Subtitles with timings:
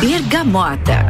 [0.00, 1.04] Bergamota.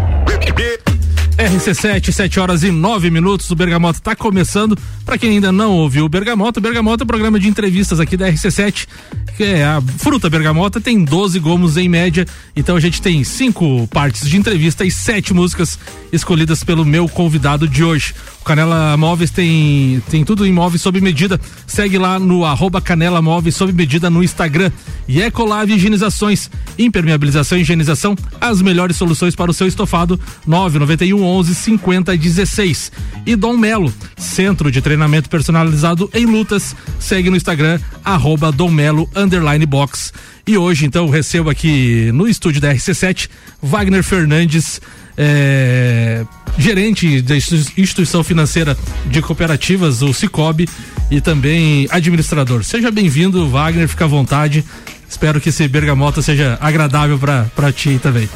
[1.36, 3.50] RC7, 7 horas e 9 minutos.
[3.50, 4.78] O Bergamota está começando.
[5.04, 8.16] Para quem ainda não ouviu o Bergamota, o Bergamota é um programa de entrevistas aqui
[8.16, 8.88] da RC7,
[9.36, 12.26] que é a fruta bergamota, tem 12 gomos em média.
[12.56, 15.78] Então a gente tem cinco partes de entrevista e sete músicas
[16.10, 18.14] escolhidas pelo meu convidado de hoje.
[18.48, 21.38] Canela Móveis tem, tem tudo em móveis sob medida.
[21.66, 24.72] Segue lá no arroba Canela Móveis sob medida no Instagram.
[25.06, 31.54] E Ecolave Higienizações, impermeabilização e higienização, as melhores soluções para o seu estofado, 991 11
[31.54, 32.90] 50 16.
[33.26, 36.74] E Dom Melo, centro de treinamento personalizado em lutas.
[36.98, 40.10] Segue no Instagram, arroba Dom Melo, underline box.
[40.48, 43.28] E hoje, então, recebo aqui no estúdio da RC7,
[43.60, 44.80] Wagner Fernandes,
[45.14, 46.24] é,
[46.56, 48.74] gerente da instituição financeira
[49.10, 50.66] de cooperativas, o Cicobi,
[51.10, 52.64] e também administrador.
[52.64, 54.64] Seja bem-vindo, Wagner, fica à vontade.
[55.08, 58.28] Espero que esse bergamota seja agradável para ti também.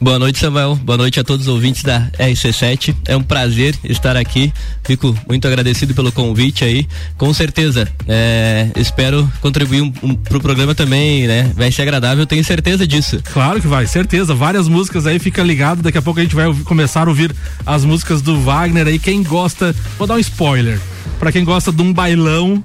[0.00, 0.76] Boa noite, Samuel.
[0.76, 2.94] Boa noite a todos os ouvintes da RC7.
[3.06, 4.52] É um prazer estar aqui.
[4.84, 6.86] Fico muito agradecido pelo convite aí.
[7.16, 11.50] Com certeza, é, espero contribuir um, um, pro programa também, né?
[11.56, 13.20] Vai ser agradável, tenho certeza disso.
[13.32, 14.34] Claro que vai, certeza.
[14.34, 15.82] Várias músicas aí, fica ligado.
[15.82, 17.34] Daqui a pouco a gente vai começar a ouvir
[17.64, 18.98] as músicas do Wagner aí.
[18.98, 20.78] Quem gosta, vou dar um spoiler.
[21.18, 22.62] Para quem gosta de um bailão,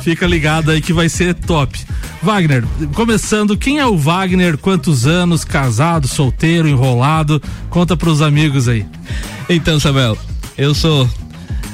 [0.00, 1.78] Fica ligado aí que vai ser top.
[2.22, 2.64] Wagner,
[2.94, 4.58] começando, quem é o Wagner?
[4.58, 5.44] Quantos anos?
[5.44, 7.40] Casado, solteiro, enrolado?
[7.70, 8.86] Conta pros amigos aí.
[9.48, 10.16] Então, Samuel,
[10.56, 11.08] eu sou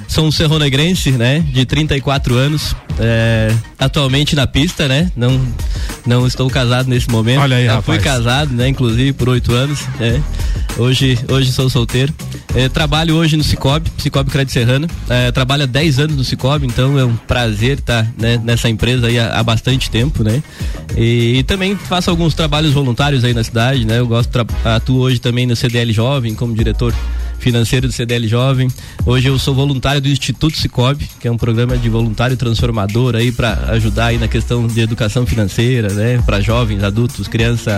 [0.08, 1.38] sou um serronegrense, né?
[1.38, 2.74] De 34 anos.
[3.02, 5.10] É, atualmente na pista, né?
[5.16, 5.40] Não,
[6.06, 7.40] não estou casado nesse momento.
[7.40, 8.68] Olha aí, Já fui casado, né?
[8.68, 9.80] Inclusive por oito anos.
[9.98, 10.20] É.
[10.76, 12.12] Hoje, hoje sou solteiro.
[12.54, 14.86] É, trabalho hoje no Cicobi, Cicobi Crédito Serrana.
[15.08, 19.06] É, trabalho há 10 anos no Cicobi, então é um prazer estar né, nessa empresa
[19.06, 20.42] aí há, há, bastante tempo, né?
[20.96, 23.98] E, e, também faço alguns trabalhos voluntários aí na cidade, né?
[23.98, 24.30] Eu gosto,
[24.64, 26.94] atuo hoje também no CDL Jovem como diretor
[27.40, 28.68] financeiro do CDL Jovem.
[29.04, 33.32] Hoje eu sou voluntário do Instituto Cicobi, que é um programa de voluntário transformador aí
[33.32, 37.74] para ajudar aí na questão de educação financeira, né, para jovens, adultos, crianças,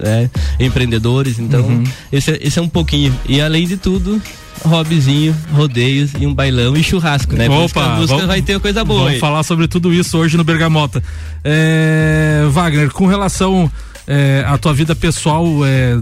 [0.00, 1.38] né, empreendedores.
[1.38, 1.84] Então, uhum.
[2.12, 3.14] esse, é, esse é um pouquinho.
[3.28, 4.20] E além de tudo,
[4.64, 7.48] hobbyzinho, rodeios e um bailão e churrasco, né?
[7.48, 9.00] Opa, a música vamos, vai ter coisa boa.
[9.00, 9.20] Vamos aí.
[9.20, 11.02] falar sobre tudo isso hoje no Bergamota.
[11.44, 13.70] É, Wagner, com relação
[14.06, 16.00] é, à tua vida pessoal, é,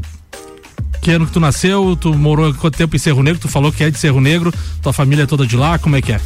[1.00, 1.96] que ano que tu nasceu?
[2.00, 3.40] Tu morou quanto tempo em Cerro Negro?
[3.40, 4.52] Tu falou que é de Cerro Negro,
[4.82, 6.20] tua família é toda de lá, como é que é?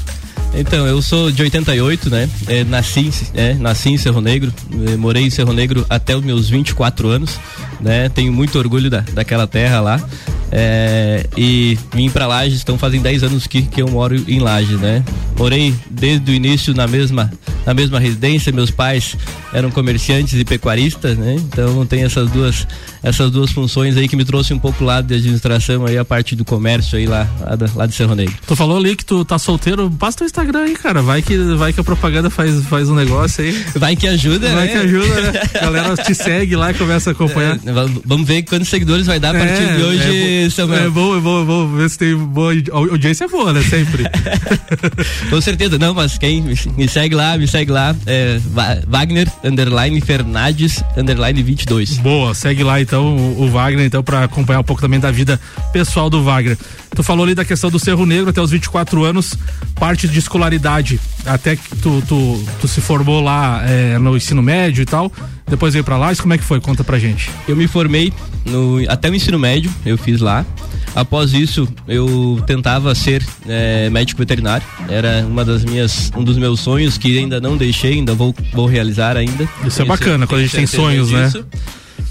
[0.55, 2.29] Então, eu sou de 88, né?
[2.47, 4.53] É, nasci, é, nasci em Cerro Negro,
[4.89, 7.39] é, morei em Cerro Negro até os meus 24 anos,
[7.81, 8.09] né?
[8.09, 10.09] Tenho muito orgulho da, daquela terra lá.
[10.51, 14.81] É, e vim para Lages, então fazem 10 anos que, que eu moro em Lages,
[14.81, 15.05] né?
[15.37, 17.31] Morei desde o início na mesma,
[17.67, 19.15] na mesma residência, meus pais
[19.53, 21.37] eram comerciantes e pecuaristas, né?
[21.39, 22.67] Então tem essas duas,
[23.03, 26.35] essas duas funções aí que me trouxe um pouco lá de administração aí, a parte
[26.35, 28.35] do comércio aí lá, lá, lá de Cerro Negro.
[28.47, 31.73] Tu falou ali que tu tá solteiro, basta o Instagram aí, cara, vai que, vai
[31.73, 33.51] que a propaganda faz, faz um negócio aí.
[33.75, 34.73] Vai que ajuda, Vai né?
[34.73, 35.41] que ajuda, né?
[35.55, 37.57] A galera te segue lá e começa a acompanhar.
[37.57, 37.73] É,
[38.05, 40.87] vamos ver quantos seguidores vai dar a partir é, de hoje, é, Samuel.
[40.87, 43.63] É bom, é bom, é bom ver se tem boa audiência é boa, né?
[43.63, 44.05] Sempre.
[45.29, 48.39] Com certeza, não, mas quem me segue lá, me segue lá, é
[48.87, 51.99] Wagner underline Fernandes underline 22.
[51.99, 55.41] Boa, segue lá então o, o Wagner então para acompanhar um pouco também da vida
[55.73, 56.57] pessoal do Wagner.
[56.95, 59.35] Tu falou ali da questão do Cerro Negro até os 24 anos,
[59.75, 64.83] parte de escolaridade, até que tu, tu, tu se formou lá é, no ensino médio
[64.83, 65.13] e tal,
[65.47, 66.61] depois veio para lá, como é que foi?
[66.61, 67.31] Conta pra gente.
[67.47, 68.13] Eu me formei
[68.45, 70.45] no, até o ensino médio, eu fiz lá.
[70.95, 74.67] Após isso, eu tentava ser é, médico veterinário.
[74.89, 78.67] Era uma das minhas, um dos meus sonhos que ainda não deixei, ainda vou, vou
[78.67, 79.49] realizar ainda.
[79.65, 81.27] Isso é bacana quando a gente tem sonhos, né?
[81.27, 81.39] disso.
[81.39, 81.45] né?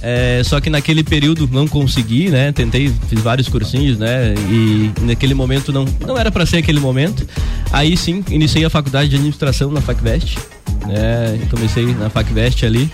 [0.02, 2.52] É, só que naquele período não consegui, né?
[2.52, 4.34] Tentei, fiz vários cursinhos, né?
[4.50, 7.28] E naquele momento não, não era para ser aquele momento.
[7.72, 10.38] Aí sim, iniciei a faculdade de administração na FacVest.
[10.86, 11.40] Né?
[11.50, 12.90] Comecei na FacVest ali.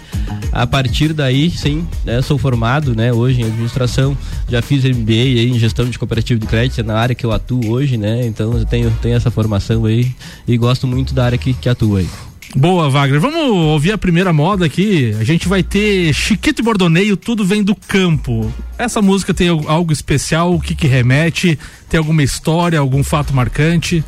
[0.52, 2.22] A partir daí, sim, né?
[2.22, 3.12] sou formado, né?
[3.12, 4.16] Hoje em administração,
[4.48, 7.72] já fiz MBA em gestão de cooperativa de crédito, é na área que eu atuo
[7.72, 8.26] hoje, né?
[8.26, 10.14] Então eu tenho, tenho essa formação aí
[10.48, 12.08] e gosto muito da área que, que atuo aí.
[12.56, 13.20] Boa, Wagner.
[13.20, 15.16] Vamos ouvir a primeira moda aqui.
[15.20, 18.54] A gente vai ter Chiquito e Bordoneio, tudo vem do campo.
[18.78, 20.54] Essa música tem algo especial?
[20.54, 21.58] O que que remete?
[21.90, 24.04] Tem alguma história, algum fato marcante?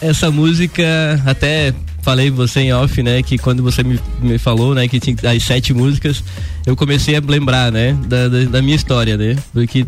[0.00, 0.84] Essa música,
[1.24, 1.72] até
[2.02, 5.42] falei você em off, né, que quando você me, me falou, né, que tinha as
[5.42, 6.24] sete músicas,
[6.64, 9.84] eu comecei a lembrar, né, da, da, da minha história, né, porque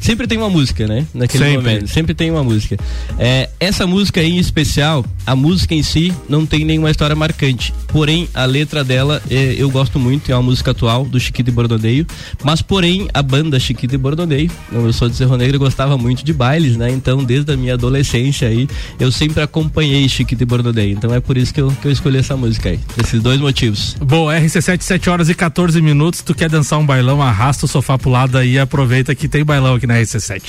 [0.00, 1.06] sempre tem uma música, né?
[1.14, 1.56] Naquele Sempre.
[1.56, 1.88] momento.
[1.88, 2.76] Sempre tem uma música.
[3.18, 7.72] É, essa música em especial, a música em si não tem nenhuma história marcante.
[7.88, 11.52] Porém, a letra dela é, eu gosto muito, é uma música atual do Chiquito e
[11.52, 12.06] Bordoneio.
[12.42, 16.24] Mas, porém, a banda Chiquito e Bordoneio, eu sou de Cerro Negro, eu gostava muito
[16.24, 16.90] de bailes, né?
[16.90, 18.68] Então, desde a minha adolescência aí,
[18.98, 20.92] eu sempre acompanhei Chiquito e Bordoneio.
[20.92, 22.80] Então é por isso que eu, que eu escolhi essa música aí.
[23.02, 23.94] Esses dois motivos.
[24.00, 26.22] Boa, RC7, 7 horas e 14 minutos.
[26.22, 29.44] Tu quer dançar um bailão, arrasta o sofá pro lado aí e aproveita que tem
[29.44, 30.42] bailão aqui na RC7.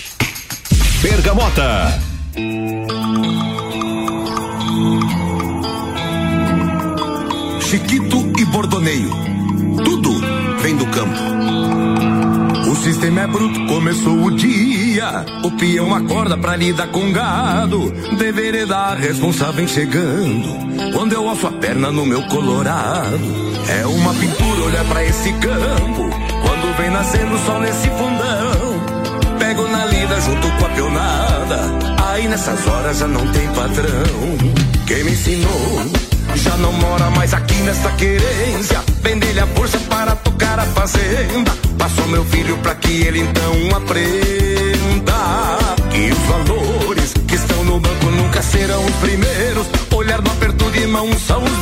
[1.02, 2.00] Bergamota.
[7.60, 9.10] Chiquito e bordoneio.
[9.84, 10.12] Tudo
[10.62, 11.20] vem do campo.
[12.70, 15.26] O sistema é bruto, começou o dia.
[15.44, 17.92] O peão acorda pra lidar com gado.
[18.20, 20.94] Deveria dar responsável chegando.
[20.94, 23.42] Quando eu alço a perna no meu colorado.
[23.68, 26.10] É uma pintura olhar pra esse campo.
[26.44, 28.71] Quando vem nascendo o sol nesse fundão.
[29.52, 31.60] Pego na lida junto com a pionada.
[32.08, 34.38] Aí nessas horas já não tem padrão.
[34.88, 35.86] Quem me ensinou
[36.36, 38.82] já não mora mais aqui nesta querência.
[39.04, 41.52] Vende-lhe a força para tocar a fazenda.
[41.78, 45.14] Passou meu filho pra que ele então aprenda.
[45.90, 49.68] Que os valores que estão no banco nunca serão os primeiros.
[49.94, 51.58] Olhar no aperto de mão são os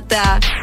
[0.00, 0.59] Bergamota.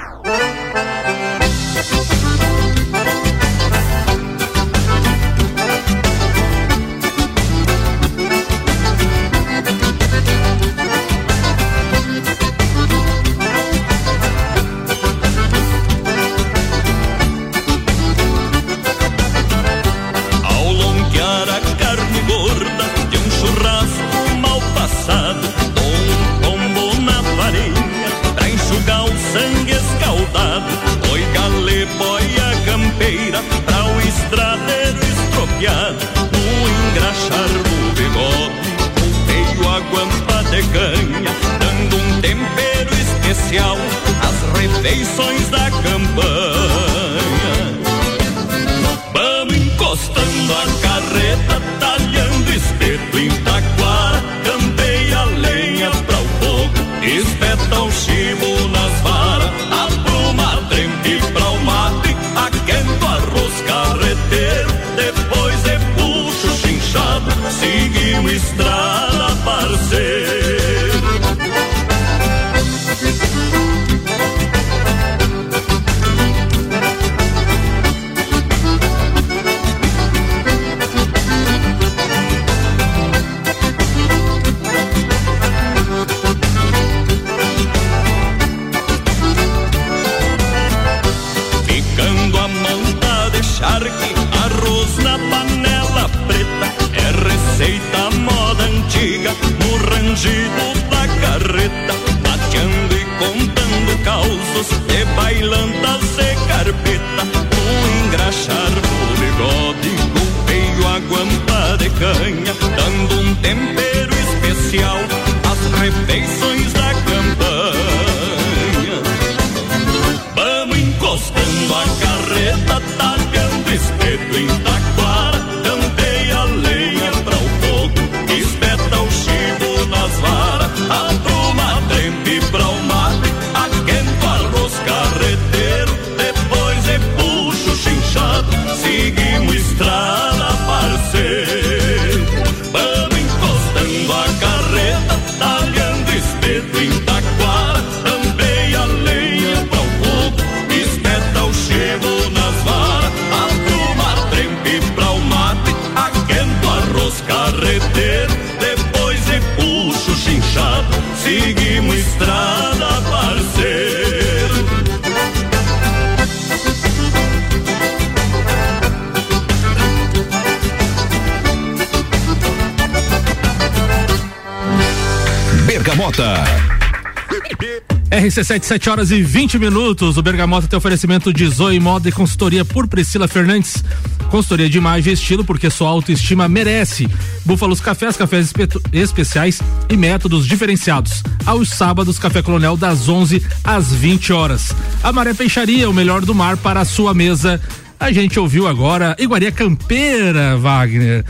[178.38, 180.16] RC7, 7 horas e 20 minutos.
[180.16, 183.84] O Bergamota tem oferecimento de Zoe Moda e consultoria por Priscila Fernandes.
[184.30, 187.10] Consultoria de imagem e estilo, porque sua autoestima merece.
[187.44, 188.54] Búfalos Cafés, cafés
[188.94, 191.24] especiais e métodos diferenciados.
[191.48, 194.72] Aos sábados, Café Colonel, das 11 às 20 horas.
[195.02, 197.60] A Maré Peixaria, o melhor do mar para a sua mesa.
[198.00, 201.26] A gente ouviu agora Iguaria Campeira, Wagner.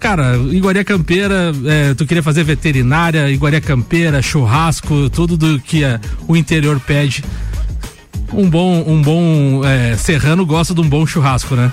[0.00, 6.00] Cara, Iguaria Campeira, é, tu queria fazer veterinária, Iguaria Campeira, churrasco, tudo do que é,
[6.26, 7.22] o interior pede.
[8.32, 11.70] Um bom, um bom é, serrano gosta de um bom churrasco, né?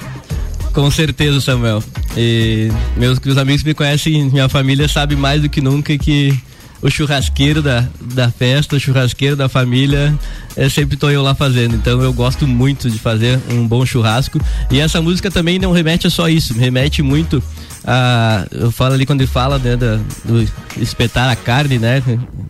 [0.74, 1.82] Com certeza, Samuel.
[2.18, 6.38] E meus, meus amigos me conhecem, minha família sabe mais do que nunca que
[6.82, 10.14] o churrasqueiro da, da festa, o churrasqueiro da família,
[10.56, 11.76] é, sempre estou eu lá fazendo.
[11.76, 14.38] Então eu gosto muito de fazer um bom churrasco.
[14.70, 17.42] E essa música também não remete a só isso, remete muito
[17.88, 18.46] a.
[18.52, 22.02] Eu falo ali quando ele fala né, da, do espetar a carne, né?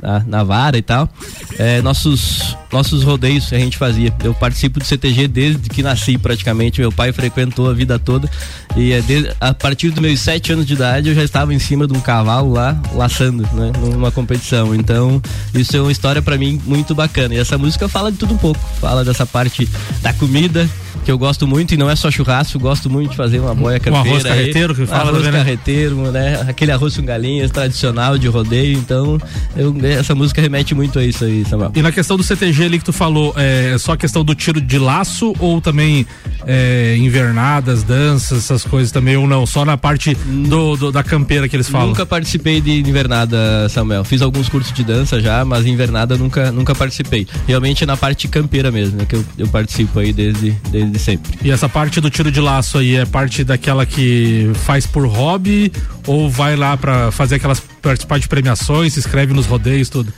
[0.01, 1.09] Na, na vara e tal.
[1.57, 4.13] É, nossos, nossos rodeios a gente fazia.
[4.23, 6.79] Eu participo do CTG desde que nasci praticamente.
[6.79, 8.29] Meu pai frequentou a vida toda.
[8.75, 11.59] E é desde, a partir dos meus sete anos de idade eu já estava em
[11.59, 13.71] cima de um cavalo lá, laçando, né?
[13.79, 14.75] Numa competição.
[14.75, 15.21] Então,
[15.53, 17.33] isso é uma história para mim muito bacana.
[17.33, 18.59] E essa música fala de tudo um pouco.
[18.79, 19.67] Fala dessa parte
[20.01, 20.69] da comida,
[21.03, 23.79] que eu gosto muito, e não é só churrasco, gosto muito de fazer uma boia
[23.79, 24.07] campeira.
[24.07, 25.31] Um arroz carreteiro aí, que fala arroz né?
[25.31, 26.45] carreteiro, né?
[26.47, 29.17] Aquele arroz com galinhas tradicional de rodeio, então
[29.55, 31.71] eu, essa música remete muito a isso aí, Samuel.
[31.75, 34.59] E na questão do CTG ali que tu falou, é só a questão do tiro
[34.61, 36.05] de laço ou também
[36.45, 39.45] é, invernadas, danças, essas coisas também, ou não?
[39.45, 41.87] Só na parte do, do- da campeira que eles falam?
[41.89, 44.03] Nunca participei de invernada, Samuel.
[44.03, 47.27] Fiz alguns cursos de dança já, mas invernada nunca, nunca participei.
[47.47, 51.37] Realmente é na parte campeira mesmo, né, que eu, eu participo aí desde, desde sempre.
[51.43, 55.71] E essa parte do tiro de laço aí é parte daquela que faz por hobby
[56.05, 57.61] ou vai lá pra fazer aquelas
[58.07, 60.11] participar de premiações, se inscreve nos rodeios, tudo?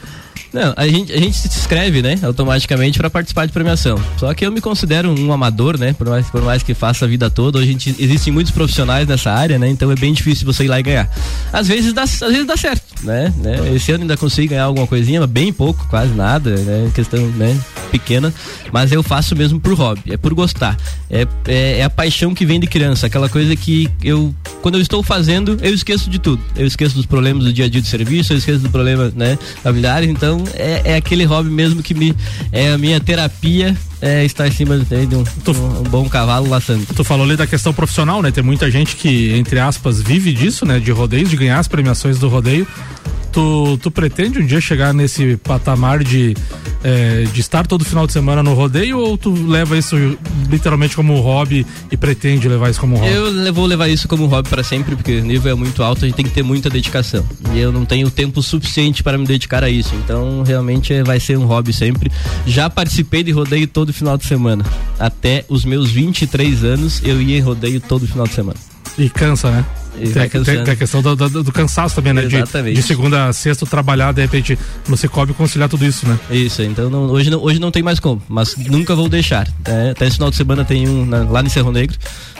[0.51, 3.99] Não, a gente, a gente se inscreve, né, automaticamente para participar de premiação.
[4.17, 7.07] Só que eu me considero um amador, né, por mais, por mais que faça a
[7.07, 7.59] vida toda.
[7.59, 10.79] A gente, existem muitos profissionais nessa área, né, então é bem difícil você ir lá
[10.79, 11.09] e ganhar.
[11.53, 13.75] Às vezes dá, às vezes dá certo, né, né.
[13.75, 17.55] Esse ano ainda consegui ganhar alguma coisinha, mas bem pouco, quase nada, né, questão, né,
[17.91, 18.33] pequena.
[18.71, 20.77] Mas eu faço mesmo por hobby, é por gostar.
[21.09, 24.81] É, é, é a paixão que vem de criança, aquela coisa que eu, quando eu
[24.81, 26.41] estou fazendo, eu esqueço de tudo.
[26.55, 29.37] Eu esqueço dos problemas do dia a dia de serviço, eu esqueço dos problemas, né,
[29.63, 30.09] familiares.
[30.09, 32.15] Então é, é aquele hobby mesmo que me
[32.51, 36.49] é a minha terapia é estar em cima de, de um, um, um bom cavalo
[36.49, 36.85] laçando.
[36.95, 38.31] Tu falou ali da questão profissional, né?
[38.31, 40.79] Tem muita gente que, entre aspas, vive disso, né?
[40.79, 42.65] De rodeio, de ganhar as premiações do rodeio.
[43.31, 46.35] Tu, tu pretende um dia chegar nesse patamar de,
[46.83, 49.95] eh, de estar todo final de semana no rodeio ou tu leva isso
[50.49, 53.11] literalmente como hobby e pretende levar isso como hobby?
[53.13, 56.07] Eu vou levar isso como hobby para sempre, porque o nível é muito alto, a
[56.07, 57.23] gente tem que ter muita dedicação.
[57.53, 59.93] E eu não tenho tempo suficiente para me dedicar a isso.
[59.95, 62.11] Então, realmente é- vai ser um hobby sempre.
[62.47, 64.65] Já participei de rodeio todo final de semana.
[64.99, 68.57] Até os meus 23 anos, eu ia em rodeio todo final de semana.
[68.97, 69.63] E cansa, né?
[69.93, 70.29] Tem,
[70.63, 72.21] tem- a questão do, do- do cansaço também, né?
[72.25, 72.75] De, Exatamente.
[72.75, 76.17] de segunda a sexta trabalhar, de repente, no Cicobi conciliar tudo isso, né?
[76.31, 79.47] Isso, então não- hoje, não, hoje não tem mais como, mas nunca vou deixar.
[79.67, 79.91] né?
[79.91, 81.97] Até esse final de semana tem um na- lá no Cerro Negro,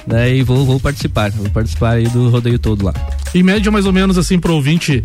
[0.08, 0.34] né?
[0.36, 2.94] E vou, vou participar, vou participar aí do rodeio todo lá.
[3.34, 5.04] Em média, mais ou menos assim, pro ouvinte,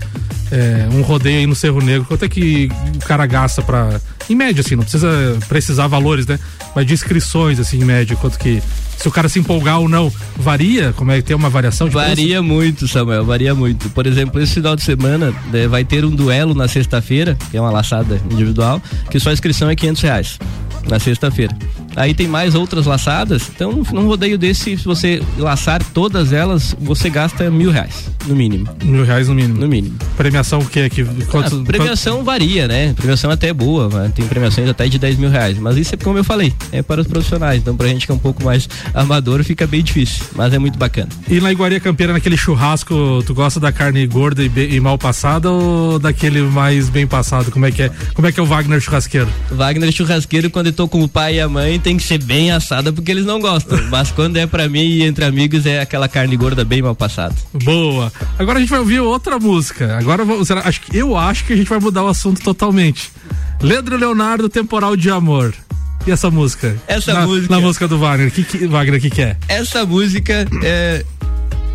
[0.50, 4.00] é, um rodeio aí no Cerro Negro, quanto é que o cara gasta pra.
[4.28, 6.38] Em média, assim, não precisa precisar valores, né?
[6.74, 8.62] Mas de inscrições, assim, em média, quanto que.
[8.96, 10.92] Se o cara se empolgar ou não, varia?
[10.94, 12.08] Como é que tem uma variação de preço?
[12.08, 13.90] Varia muito, Samuel, varia muito.
[13.90, 17.60] Por exemplo, esse final de semana né, vai ter um duelo na sexta-feira, que é
[17.60, 20.38] uma laçada individual, que só a inscrição é 500 reais
[20.88, 21.56] na sexta-feira.
[21.96, 27.08] Aí tem mais outras laçadas, então num rodeio desse, se você laçar todas elas, você
[27.10, 28.68] gasta mil reais, no mínimo.
[28.82, 29.58] Mil reais no mínimo.
[29.60, 29.96] No mínimo.
[30.16, 31.04] Premiação o que é que.
[31.26, 32.92] Quantos, A premiação varia, né?
[32.94, 35.58] Premiação até é boa, tem premiações até de 10 mil reais.
[35.58, 37.58] Mas isso é como eu falei, é para os profissionais.
[37.60, 40.24] Então, pra gente que é um pouco mais amador, fica bem difícil.
[40.34, 41.08] Mas é muito bacana.
[41.28, 44.98] E na Iguaria Campeira, naquele churrasco, tu gosta da carne gorda e, be- e mal
[44.98, 47.50] passada ou daquele mais bem passado?
[47.50, 47.90] Como é que é?
[48.14, 49.28] Como é que é o Wagner churrasqueiro?
[49.50, 52.50] Wagner churrasqueiro, quando eu tô com o pai e a mãe, tem que ser bem
[52.50, 53.78] assada porque eles não gostam.
[53.90, 57.34] Mas quando é pra mim e entre amigos, é aquela carne gorda bem mal passada.
[57.62, 58.12] Boa.
[58.38, 59.96] Agora a gente vai ouvir outra música.
[59.98, 63.12] Agora será- acho que- eu acho que a gente vai mudar o assunto totalmente.
[63.62, 65.54] Leandro Leonardo, Temporal de Amor.
[66.06, 66.76] E essa música?
[66.88, 68.30] Essa na, música- Na música do Wagner.
[68.30, 69.36] Que, que, Wagner, o que, que é?
[69.48, 71.04] Essa música é.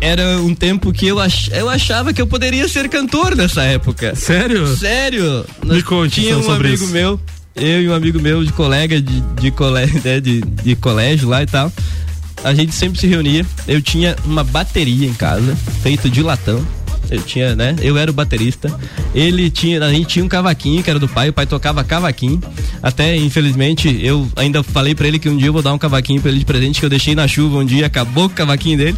[0.02, 4.14] Era um tempo que eu, ach, eu achava que eu poderia ser cantor nessa época.
[4.14, 4.66] Sério?
[4.76, 5.44] Sério?
[5.62, 6.92] Me Nós conte Tinha um sobre amigo isso.
[6.92, 7.20] meu,
[7.54, 11.42] eu e um amigo meu de colega de, de, cole, né, de, de colégio lá
[11.42, 11.72] e tal.
[12.42, 13.44] A gente sempre se reunia.
[13.68, 16.64] Eu tinha uma bateria em casa, feita de latão.
[17.10, 17.74] Eu tinha, né?
[17.82, 18.72] Eu era o baterista.
[19.12, 22.40] Ele tinha, a gente tinha um cavaquinho que era do pai, o pai tocava cavaquinho.
[22.80, 26.20] Até, infelizmente, eu ainda falei para ele que um dia eu vou dar um cavaquinho
[26.20, 28.96] para ele de presente que eu deixei na chuva um dia, acabou o cavaquinho dele.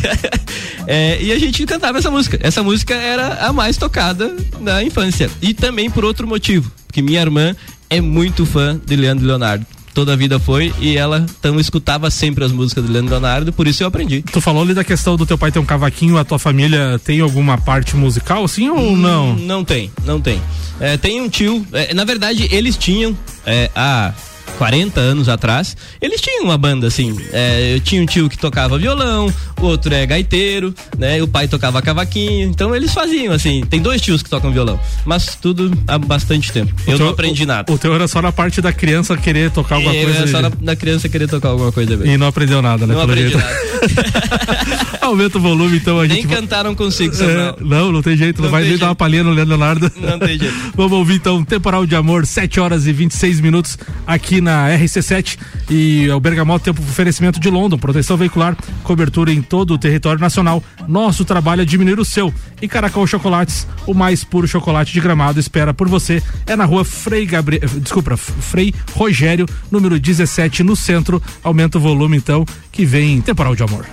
[0.88, 2.38] é, e a gente cantava essa música.
[2.42, 5.30] Essa música era a mais tocada na infância.
[5.42, 7.54] E também por outro motivo, que minha irmã
[7.88, 12.44] é muito fã de Leandro Leonardo toda a vida foi e ela então escutava sempre
[12.44, 14.22] as músicas do Leandro Leonardo, por isso eu aprendi.
[14.22, 17.20] Tu falou ali da questão do teu pai ter um cavaquinho, a tua família tem
[17.20, 19.34] alguma parte musical assim ou hum, não?
[19.34, 20.40] Não tem, não tem.
[20.78, 24.12] É, tem um tio, é, na verdade eles tinham é, a
[24.58, 27.16] 40 anos atrás, eles tinham uma banda assim.
[27.32, 31.22] É, eu tinha um tio que tocava violão, o outro é gaiteiro, né?
[31.22, 32.48] O pai tocava cavaquinho.
[32.48, 33.62] Então eles faziam assim.
[33.68, 36.72] Tem dois tios que tocam violão, mas tudo há bastante tempo.
[36.86, 37.72] O eu teu, não aprendi nada.
[37.72, 40.18] O, teu era só na parte da criança querer tocar alguma eu coisa.
[40.20, 41.96] Era só na, da criança querer tocar alguma coisa.
[41.96, 42.12] Mesmo.
[42.12, 42.94] E não aprendeu nada, né?
[42.94, 43.38] Não aprendi jeito.
[43.38, 45.00] nada.
[45.00, 46.26] Aumenta o volume, então a gente.
[46.26, 48.38] Nem cantaram consigo, é, Não, não tem jeito.
[48.38, 48.80] Não, não vai nem jeito.
[48.80, 49.90] dar uma palhinha no Leonardo.
[49.96, 50.54] Não tem jeito.
[50.76, 56.08] Vamos ouvir então Temporal de Amor, 7 horas e 26 minutos aqui na RC7 e
[56.10, 60.62] o Bergamoto tem oferecimento de London, proteção veicular, cobertura em todo o território nacional.
[60.86, 62.32] Nosso trabalho é diminuir o seu.
[62.60, 66.22] E Caracol Chocolates, o mais puro chocolate de gramado, espera por você.
[66.46, 71.22] É na rua Frei Gabriel, desculpa, Frei Rogério, número 17, no centro.
[71.42, 73.86] Aumenta o volume então, que vem temporal de amor.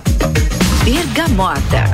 [0.84, 1.84] Bergamota.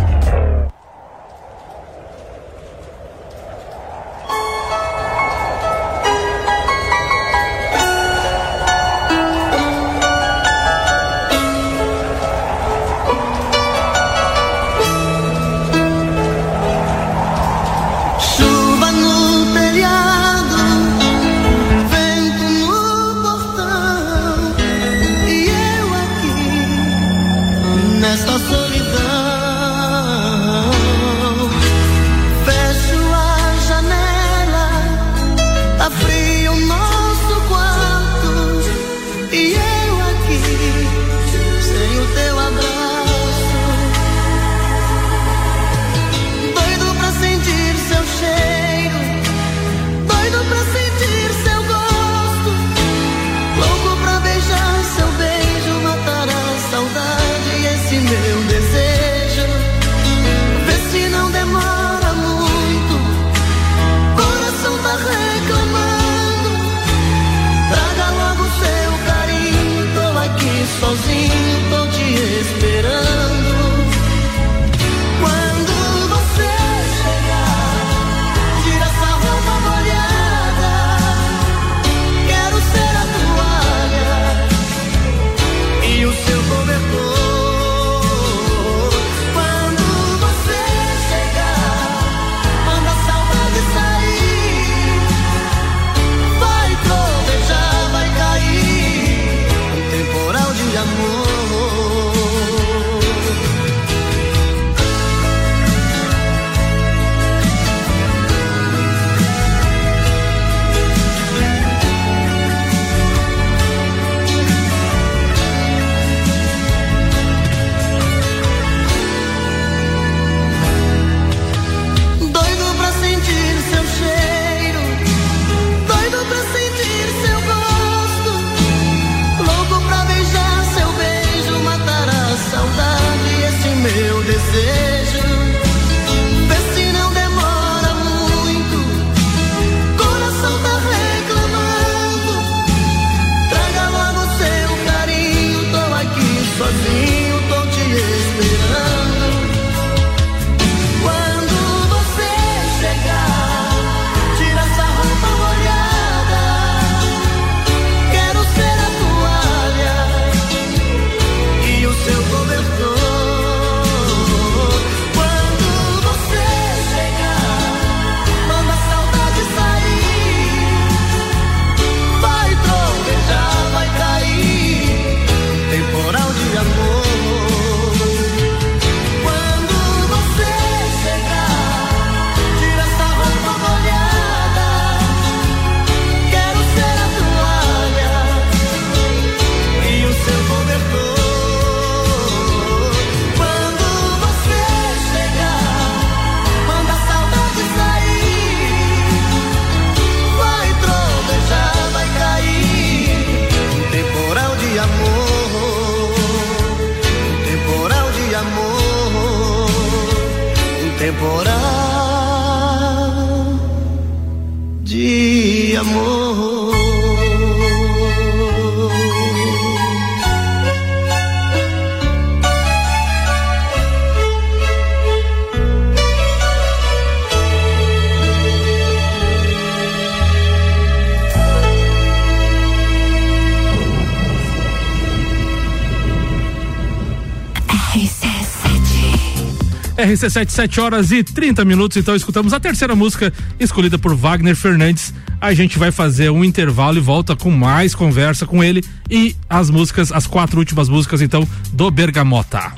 [240.24, 241.96] RC7, 7 horas e 30 minutos.
[241.96, 245.12] Então, escutamos a terceira música escolhida por Wagner Fernandes.
[245.40, 249.68] A gente vai fazer um intervalo e volta com mais conversa com ele e as
[249.68, 252.72] músicas, as quatro últimas músicas, então, do Bergamota.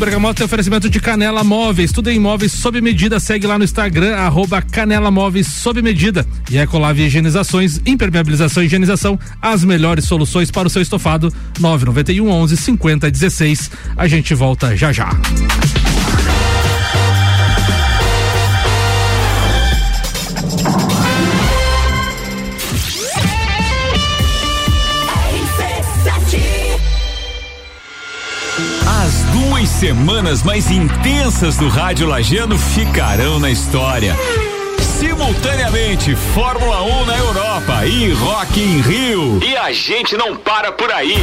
[0.00, 3.20] Bergamota tem oferecimento de Canela Móveis, tudo em imóveis sob medida.
[3.20, 6.26] Segue lá no Instagram, arroba Canela Móveis sob medida.
[6.50, 11.30] E Ecolave Higienizações, impermeabilização e higienização, as melhores soluções para o seu estofado.
[11.58, 13.70] 991 11 50 16.
[13.94, 15.10] A gente volta já já.
[29.60, 34.16] Duas semanas mais intensas do Rádio Lagiano ficarão na história.
[34.98, 39.38] Simultaneamente, Fórmula 1 na Europa e Rock in Rio.
[39.42, 41.16] E a gente não para por aí.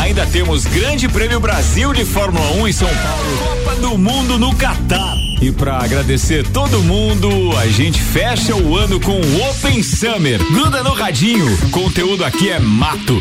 [0.00, 4.54] Ainda temos Grande Prêmio Brasil de Fórmula 1 em São Paulo, Copa do Mundo no
[4.54, 5.16] Catar.
[5.42, 10.38] E para agradecer todo mundo, a gente fecha o ano com o Open Summer.
[10.52, 13.20] Gruda no radinho, conteúdo aqui é mato.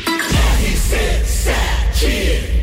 [0.61, 2.56] RC7 o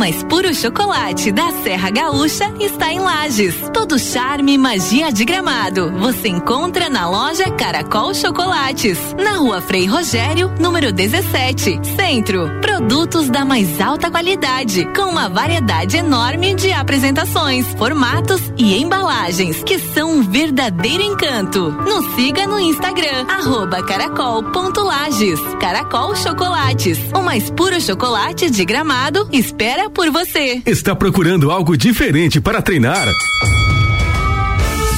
[0.00, 3.54] mais puro chocolate da Serra Gaúcha está em Lages.
[3.70, 5.92] Todo charme e magia de gramado.
[5.98, 8.98] Você encontra na loja Caracol Chocolates.
[9.22, 11.80] Na rua Frei Rogério, número 17.
[11.96, 12.48] Centro.
[12.62, 14.86] Produtos da mais alta qualidade.
[14.96, 19.62] Com uma variedade enorme de apresentações, formatos e embalagens.
[19.62, 21.72] Que são um verdadeiro encanto.
[21.72, 23.26] Nos siga no Instagram.
[23.28, 25.40] Arroba caracol.lages.
[25.60, 26.98] Caracol Chocolates.
[27.14, 29.28] O mais puro chocolate de gramado.
[29.30, 30.62] Espera por você.
[30.64, 33.06] Está procurando algo diferente para treinar?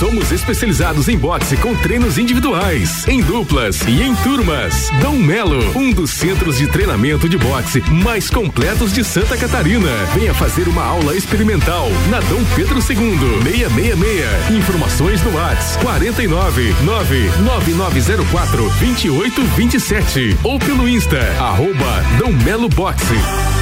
[0.03, 4.91] Somos especializados em boxe com treinos individuais, em duplas e em turmas.
[5.01, 9.89] Dom Melo, um dos centros de treinamento de boxe mais completos de Santa Catarina.
[10.13, 14.51] Venha fazer uma aula experimental na Dom Pedro II, 666.
[14.51, 23.62] Informações no WhatsApp 49 99904 2827 ou pelo Insta arroba Dom Melo Boxe.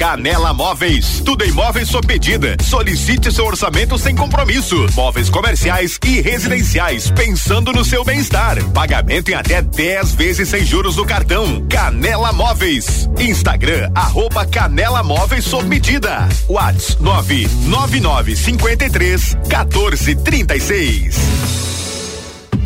[0.00, 1.20] Canela Móveis.
[1.22, 2.56] Tudo em móveis sob medida.
[2.64, 4.86] Solicite seu orçamento sem compromisso.
[4.94, 8.64] Móveis comerciais e residenciais, pensando no seu bem-estar.
[8.70, 11.66] Pagamento em até 10 vezes sem juros no cartão.
[11.68, 13.10] Canela Móveis.
[13.18, 16.26] Instagram, arroba Canela Móveis sob medida.
[16.48, 21.69] WhatsApp 999 53 14 36.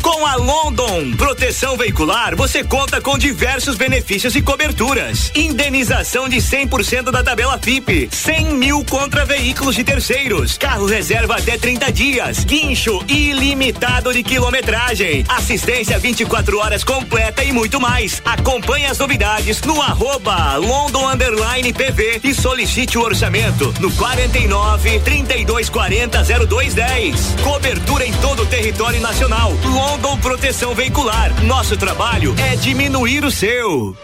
[0.05, 5.31] Com a London Proteção Veicular, você conta com diversos benefícios e coberturas.
[5.33, 11.57] Indenização de 100% da tabela FIP, 100 mil contra veículos de terceiros, carro reserva até
[11.57, 18.21] 30 dias, guincho ilimitado de quilometragem, assistência 24 horas completa e muito mais.
[18.23, 26.23] Acompanhe as novidades no arroba London Underline PV e solicite o orçamento no 49 3240
[26.45, 27.35] 0210.
[27.43, 29.51] Cobertura em todo o território nacional.
[29.63, 31.31] London Rondon Proteção Veicular.
[31.45, 33.95] Nosso trabalho é diminuir o seu.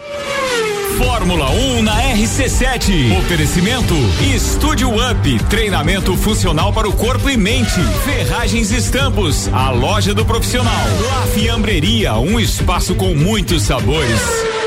[0.96, 3.18] Fórmula 1 na RC7.
[3.18, 3.92] Oferecimento
[4.34, 5.38] Estúdio Up.
[5.50, 7.78] Treinamento funcional para o corpo e mente.
[8.06, 9.48] Ferragens Estampos.
[9.52, 10.72] A loja do profissional.
[11.10, 12.14] La Fiambreria.
[12.14, 14.61] Um espaço com muitos sabores.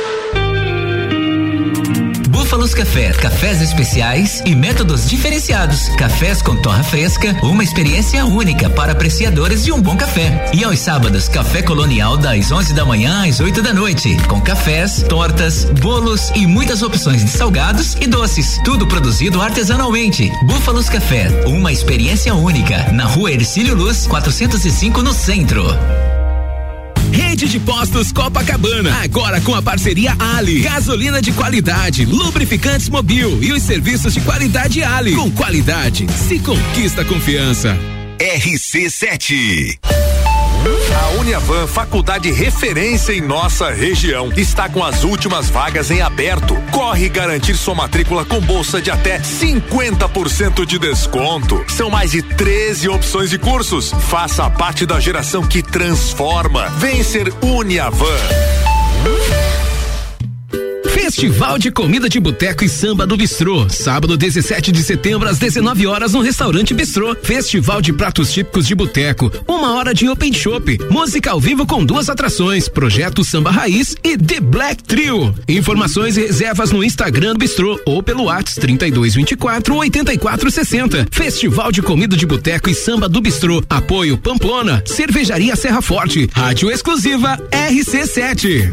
[2.45, 5.89] Búfalos Café, cafés especiais e métodos diferenciados.
[5.97, 10.51] Cafés com torra fresca, uma experiência única para apreciadores de um bom café.
[10.53, 15.03] E aos sábados, café colonial das 11 da manhã às 8 da noite, com cafés,
[15.09, 18.59] tortas, bolos e muitas opções de salgados e doces.
[18.63, 20.31] Tudo produzido artesanalmente.
[20.43, 22.91] Búfalos Café, uma experiência única.
[22.91, 25.65] Na rua Ercílio Luz, 405 no centro.
[27.15, 30.59] Rede de Postos Copacabana, agora com a parceria Ali.
[30.59, 35.15] Gasolina de qualidade, lubrificantes mobil e os serviços de qualidade Ali.
[35.15, 37.77] Com qualidade, se conquista confiança.
[38.19, 39.79] RC7
[40.69, 46.55] a Uniavan, faculdade referência em nossa região, está com as últimas vagas em aberto.
[46.71, 51.63] Corre garantir sua matrícula com bolsa de até 50% de desconto.
[51.67, 53.91] São mais de 13 opções de cursos.
[54.09, 56.69] Faça parte da geração que transforma.
[56.77, 58.05] Vem ser Uniavan.
[60.95, 63.69] Festival de Comida de Boteco e Samba do Bistrô.
[63.69, 67.13] Sábado 17 de setembro às 19 horas no restaurante Bistrô.
[67.21, 69.29] Festival de pratos típicos de boteco.
[69.45, 70.79] Uma hora de open shop.
[70.89, 75.35] Música ao vivo com duas atrações: Projeto Samba Raiz e The Black Trio.
[75.49, 81.07] Informações e reservas no Instagram do Bistrô ou pelo WhatsApp 3224 8460.
[81.11, 83.61] Festival de Comida de Boteco e Samba do Bistrô.
[83.69, 84.81] Apoio Pamplona.
[84.85, 86.29] Cervejaria Serra Forte.
[86.33, 88.71] Rádio exclusiva RC7.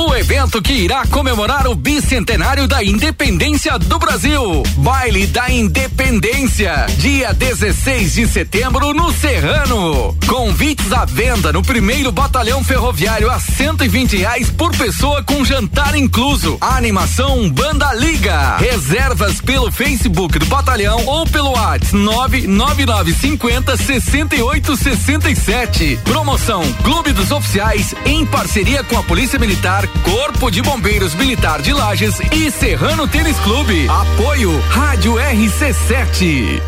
[0.00, 4.62] O evento que irá comemorar o bicentenário da independência do Brasil.
[4.76, 10.16] Baile da Independência, dia 16 de setembro no Serrano.
[10.28, 16.58] Convites à venda no primeiro batalhão ferroviário a 120 reais por pessoa com jantar incluso.
[16.60, 18.56] Animação Banda Liga.
[18.58, 25.98] Reservas pelo Facebook do batalhão ou pelo WhatsApp 99950 6867.
[26.04, 31.72] Promoção Clube dos Oficiais em parceria com a Polícia Militar, Corpo de Bombeiros Militar de
[31.72, 33.86] Lages e Serrano Tênis Clube.
[33.88, 36.60] Apoio Rádio RC7.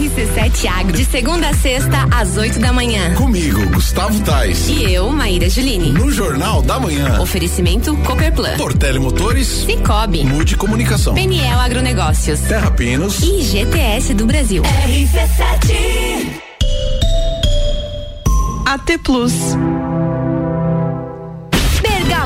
[0.00, 3.14] RC7 Agro, de segunda a sexta, às 8 da manhã.
[3.14, 4.68] Comigo, Gustavo Tais.
[4.68, 5.90] E eu, Maíra Juline.
[5.90, 7.20] No Jornal da Manhã.
[7.20, 8.56] Oferecimento Copperplan.
[8.56, 9.46] Portele Motores.
[9.46, 10.24] Cicobi.
[10.24, 11.14] Mude Comunicação.
[11.14, 12.40] Peniel Agronegócios.
[12.40, 13.20] Terra Pinos.
[13.22, 14.62] E GTS do Brasil.
[14.62, 16.40] RC7.
[18.66, 19.32] AT Plus.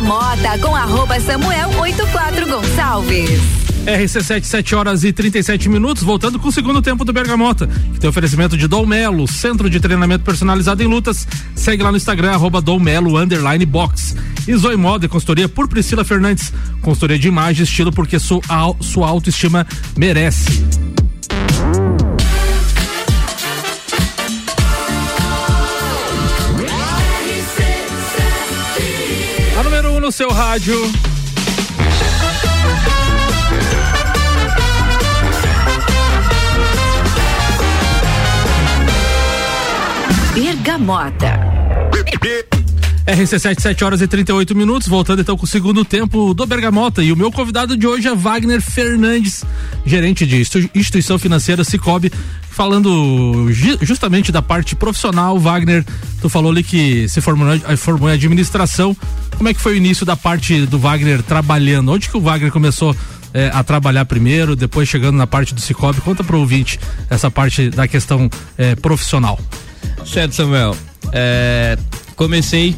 [0.05, 3.41] Bergamota com arroba Samuel 84 Gonçalves.
[3.87, 8.11] RC7, 7 horas e 37 minutos, voltando com o segundo tempo do Bergamota, que tem
[8.11, 11.27] oferecimento de Dom Melo, centro de treinamento personalizado em lutas.
[11.55, 14.15] Segue lá no Instagram, arroba Dom Melo, underline box.
[14.47, 16.53] E Zoe Moda, consultoria por Priscila Fernandes.
[16.83, 18.43] Consultoria de imagem estilo porque sua,
[18.81, 20.84] sua autoestima merece.
[30.15, 30.81] Seu rádio.
[40.33, 41.41] Bergamota.
[43.07, 47.03] RC7, 7 horas e 38 minutos, voltando então com o segundo tempo do Bergamota.
[47.03, 49.45] E o meu convidado de hoje é Wagner Fernandes,
[49.85, 50.41] gerente de
[50.75, 52.13] instituição financeira Cicobi,
[52.55, 53.49] falando
[53.83, 55.39] justamente da parte profissional.
[55.39, 55.85] Wagner,
[56.21, 58.97] tu falou ali que se formou, formou em administração.
[59.37, 61.93] Como é que foi o início da parte do Wagner trabalhando?
[61.93, 62.97] Onde que o Wagner começou
[63.33, 66.01] é, a trabalhar primeiro, depois chegando na parte do Cicobi?
[66.01, 66.79] Conta para o ouvinte
[67.11, 69.39] essa parte da questão é, profissional.
[70.07, 70.77] Certo, Samuel.
[71.13, 71.77] É,
[72.15, 72.77] comecei,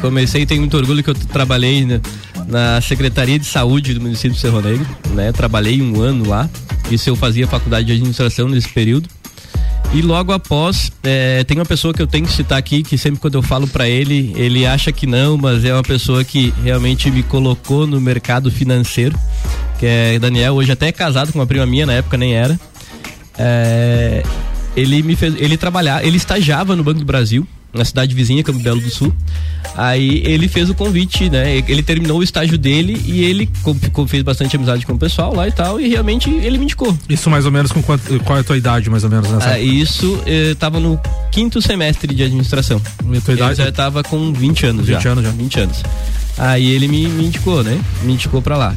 [0.00, 2.00] comecei, tenho muito orgulho que eu trabalhei na,
[2.46, 5.32] na, Secretaria de Saúde do município de Cerro Negro, né?
[5.32, 6.48] Trabalhei um ano lá,
[6.90, 9.08] isso eu fazia faculdade de administração nesse período.
[9.92, 13.20] E logo após, é, tem uma pessoa que eu tenho que citar aqui, que sempre
[13.20, 17.10] quando eu falo para ele, ele acha que não, mas é uma pessoa que realmente
[17.10, 19.16] me colocou no mercado financeiro,
[19.78, 22.58] que é Daniel, hoje até é casado com uma prima minha, na época nem era.
[23.38, 24.22] É,
[24.76, 28.58] ele me fez, ele trabalhava, ele estagiava no Banco do Brasil, na cidade vizinha, Campo
[28.60, 29.12] Belo do Sul.
[29.76, 31.56] Aí ele fez o convite, né?
[31.68, 33.48] Ele terminou o estágio dele e ele
[33.80, 36.96] ficou, fez bastante amizade com o pessoal lá e tal, e realmente ele me indicou.
[37.08, 39.50] Isso mais ou menos com quanto, qual é a tua idade, mais ou menos, nessa
[39.50, 40.98] ah, Isso, eu tava no
[41.30, 42.80] quinto semestre de administração.
[43.12, 43.60] E a tua idade?
[43.60, 45.10] Eu já tava com 20 anos 20 já.
[45.10, 45.30] anos já.
[45.30, 45.82] 20 anos.
[46.38, 47.78] Aí ele me, me indicou, né?
[48.02, 48.74] Me indicou pra lá.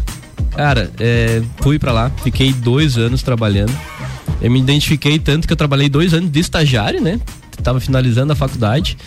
[0.55, 3.73] Cara, é, fui pra lá, fiquei dois anos trabalhando.
[4.41, 7.19] Eu me identifiquei tanto que eu trabalhei dois anos de estagiário, né?
[7.63, 8.97] Tava finalizando a faculdade.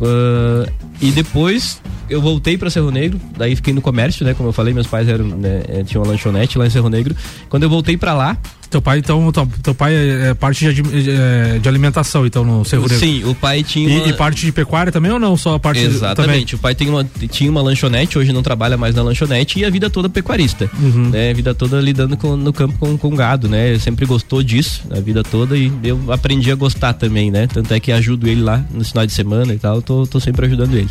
[0.00, 4.32] Uh, e depois eu voltei para Cerro Negro, daí fiquei no comércio, né?
[4.34, 7.14] Como eu falei, meus pais eram, né, tinham uma lanchonete lá em Cerro Negro.
[7.48, 8.36] Quando eu voltei para lá.
[8.68, 12.64] Teu pai, então, teu, teu pai é, é parte de, é, de, alimentação, então, no
[12.64, 12.98] Cerro Negro.
[12.98, 13.88] Sim, o pai tinha.
[13.88, 14.08] E, uma...
[14.08, 15.36] e, parte de pecuária também ou não?
[15.36, 16.46] Só a parte Exatamente.
[16.46, 19.64] De, o pai tem uma, tinha uma lanchonete, hoje não trabalha mais na lanchonete e
[19.64, 20.68] a vida toda pecuarista.
[20.80, 21.10] Uhum.
[21.10, 21.30] Né?
[21.30, 23.78] A vida toda lidando com, no campo com, com gado, né?
[23.78, 27.46] Sempre gostou disso, a vida toda, e eu aprendi a gostar também, né?
[27.46, 30.44] Tanto é que ajudo ele lá no final de semana e tal, tô, tô sempre
[30.44, 30.85] ajudando ele.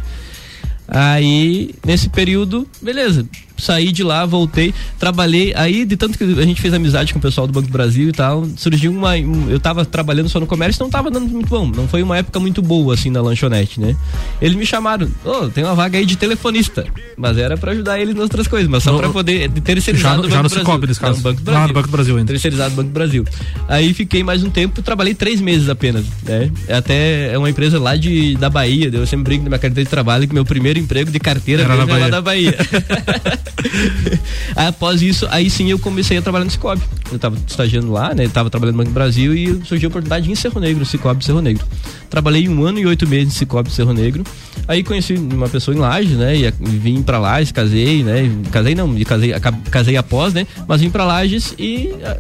[0.88, 3.25] Aí, nesse período, beleza,
[3.58, 5.54] saí de lá, voltei, trabalhei.
[5.56, 8.10] Aí, de tanto que a gente fez amizade com o pessoal do Banco do Brasil
[8.10, 9.15] e tal, surgiu uma.
[9.15, 11.68] Um, eu tava trabalhando só no comércio, não tava dando muito bom.
[11.68, 13.96] Não foi uma época muito boa, assim, na lanchonete, né?
[14.41, 16.86] Eles me chamaram, ô, oh, tem uma vaga aí de telefonista.
[17.18, 20.50] Mas era pra ajudar eles nas outras coisas, mas só pra poder terceirizar já, no,
[20.50, 21.15] Cicobi, nesse caso.
[21.15, 21.63] Não, Banco do Brasil.
[21.63, 22.28] Ah, no Banco do Brasil ainda.
[22.28, 23.26] Terceirizado do Banco do Brasil.
[23.68, 26.52] Aí fiquei mais um tempo, trabalhei três meses apenas, né?
[26.70, 29.89] Até é uma empresa lá de, da Bahia, eu sempre brinco na minha carteira de
[29.89, 32.04] trabalho que meu primeiro emprego de carteira era, na Bahia.
[32.04, 32.56] lá da Bahia.
[34.55, 36.81] Após isso, aí sim eu comecei a trabalhar no Cicobi.
[37.12, 38.27] Eu tava estagiando lá, né?
[38.27, 41.41] Tava trabalhando no Banco do Brasil e surgiu a oportunidade em Cerro Negro, Cicobi Cerro
[41.41, 41.65] Negro.
[42.10, 44.23] Trabalhei um ano e oito meses em Cicobi Cerro Negro.
[44.67, 46.38] Aí conheci uma pessoa em Lages, né?
[46.38, 48.29] E vim pra Lages, casei, né?
[48.51, 49.34] Casei não, casei,
[49.69, 50.47] casei após, né?
[50.67, 52.17] Mas vim pra Lages e ah,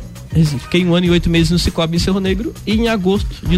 [0.59, 2.53] fiquei um ano e oito meses no Cicobi em Cerro Negro.
[2.65, 3.57] E em agosto de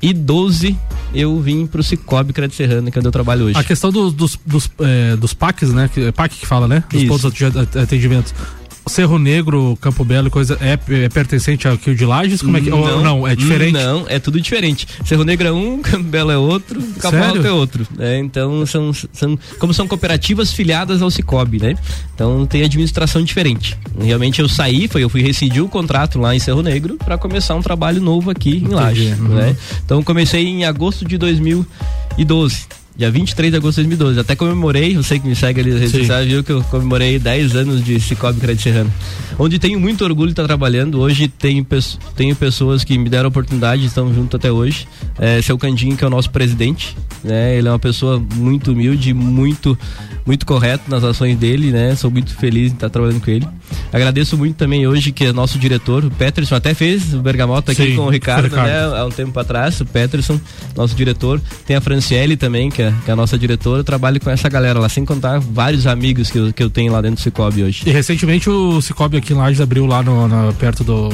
[0.00, 0.76] 2012
[1.12, 3.58] eu vim pro Cicobi Crédito Serrano, que é onde eu trabalho hoje.
[3.58, 5.90] A questão do, dos, dos, é, dos PACs, né?
[5.96, 6.84] É PAC que fala, né?
[6.88, 7.12] Dos Isso.
[7.12, 8.32] pontos de atendimento.
[8.90, 10.72] Cerro Negro, Campo Belo, coisa é,
[11.04, 12.42] é pertencente ao Rio de Lages?
[12.42, 13.72] Como é que não, ou, não, é diferente?
[13.72, 14.86] Não, é tudo diferente.
[15.04, 17.86] Cerro Negro é um, Campo Belo é outro, Campo Alto é outro.
[18.00, 21.76] É, então são, são como são cooperativas filiadas ao Cicobi, né?
[22.14, 23.78] Então tem administração diferente.
[23.98, 27.54] Realmente eu saí, foi eu fui rescindir o contrato lá em Cerro Negro para começar
[27.54, 29.28] um trabalho novo aqui em Lages, uhum.
[29.28, 29.56] né?
[29.84, 34.20] Então comecei em agosto de 2012 dia 23 de agosto de 2012.
[34.20, 37.56] Até comemorei, você que me segue ali nas redes sociais, viu que eu comemorei 10
[37.56, 38.92] anos de Cicobi Crédito Serrano.
[39.38, 41.00] Onde tenho muito orgulho de estar trabalhando.
[41.00, 41.66] Hoje tenho,
[42.14, 44.86] tenho pessoas que me deram a oportunidade, estão junto até hoje.
[45.18, 47.56] É, seu Candinho, que é o nosso presidente, né?
[47.56, 49.78] Ele é uma pessoa muito humilde, muito,
[50.26, 51.96] muito correto nas ações dele, né?
[51.96, 53.48] Sou muito feliz em estar trabalhando com ele.
[53.92, 57.86] Agradeço muito também hoje que é nosso diretor, o Peterson, até fez o Bergamota aqui
[57.86, 58.98] Sim, com o Ricardo, Ricardo, né?
[58.98, 60.38] Há um tempo atrás, o Peterson,
[60.76, 61.40] nosso diretor.
[61.66, 63.80] Tem a Franciele também, que é, que é a nossa diretora.
[63.80, 66.92] Eu trabalho com essa galera lá, sem contar vários amigos que eu, que eu tenho
[66.92, 67.82] lá dentro do Cicobi hoje.
[67.86, 71.08] E recentemente o Cicobi aqui em Lages abriu lá no, na, perto do,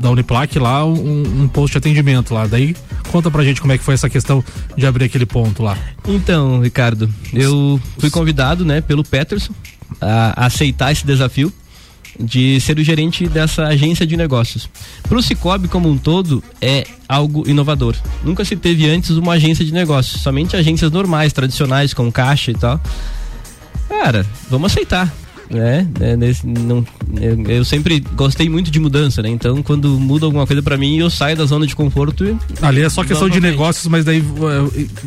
[0.00, 2.46] da Uniplac lá um, um posto de atendimento lá.
[2.46, 2.74] Daí
[3.10, 4.42] conta pra gente como é que foi essa questão
[4.76, 5.76] de abrir aquele ponto lá.
[6.06, 9.52] Então, Ricardo, eu fui convidado, né, pelo Peterson
[10.00, 11.52] a aceitar esse desafio
[12.18, 14.68] de ser o gerente dessa agência de negócios.
[15.02, 17.94] Para o Cicobi como um todo é algo inovador.
[18.24, 22.54] Nunca se teve antes uma agência de negócios, somente agências normais, tradicionais, com caixa e
[22.54, 22.80] tal.
[23.88, 25.12] Cara, vamos aceitar.
[25.50, 25.86] Né?
[26.00, 26.84] É, nesse, não,
[27.20, 29.28] eu, eu, sempre gostei muito de mudança, né?
[29.28, 32.24] Então, quando muda alguma coisa para mim, eu saio da zona de conforto.
[32.24, 34.24] E, Ali é só questão de negócios, mas daí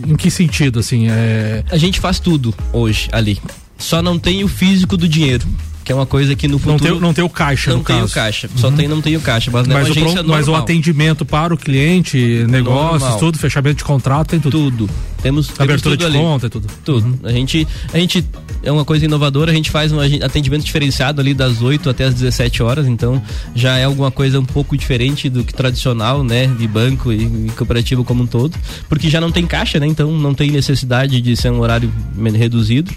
[0.07, 1.09] em que sentido, assim?
[1.09, 1.63] É...
[1.71, 3.39] A gente faz tudo hoje ali.
[3.79, 5.45] Só não tem o físico do dinheiro
[5.87, 6.83] que é uma coisa que no futuro.
[6.83, 8.11] Não tem, não tem o caixa, Não tem caso.
[8.11, 8.49] o caixa.
[8.57, 8.75] Só uhum.
[8.75, 9.49] tem, não tem o caixa.
[9.49, 13.19] Mas, mas, é o, pronto, mas o atendimento para o cliente, negócios, normal.
[13.19, 14.69] tudo, fechamento de contrato, tem tudo.
[14.69, 14.89] Tudo.
[15.21, 16.17] Temos, temos abertura tudo de ali.
[16.17, 16.67] conta tudo.
[16.83, 17.07] Tudo.
[17.07, 17.19] Uhum.
[17.23, 17.65] A gente.
[17.93, 18.25] A gente
[18.63, 22.13] é uma coisa inovadora, a gente faz um atendimento diferenciado ali das 8 até as
[22.15, 23.21] 17 horas, então
[23.55, 27.51] já é alguma coisa um pouco diferente do que tradicional, né, de banco e, e
[27.55, 28.57] cooperativo como um todo,
[28.89, 29.87] porque já não tem caixa, né?
[29.87, 31.89] Então não tem necessidade de ser um horário
[32.35, 32.91] reduzido.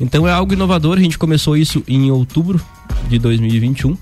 [0.00, 2.60] Então é algo inovador, a gente começou isso em outubro
[3.08, 3.96] de 2021.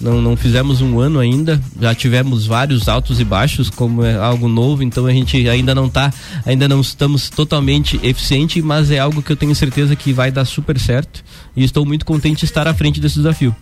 [0.00, 4.48] Não, não fizemos um ano ainda, já tivemos vários altos e baixos, como é algo
[4.48, 6.10] novo, então a gente ainda não tá,
[6.46, 10.46] ainda não estamos totalmente eficiente, mas é algo que eu tenho certeza que vai dar
[10.46, 11.22] super certo
[11.54, 13.54] e estou muito contente de estar à frente desse desafio.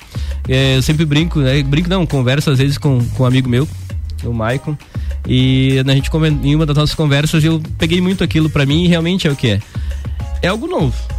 [0.48, 1.60] É, eu sempre brinco, né?
[1.60, 3.66] brinco não, converso às vezes com, com um amigo meu,
[4.22, 4.78] o Maicon,
[5.26, 6.08] e a gente
[6.44, 9.34] em uma das nossas conversas eu peguei muito aquilo para mim e realmente é o
[9.34, 9.60] que é.
[10.40, 11.17] É algo novo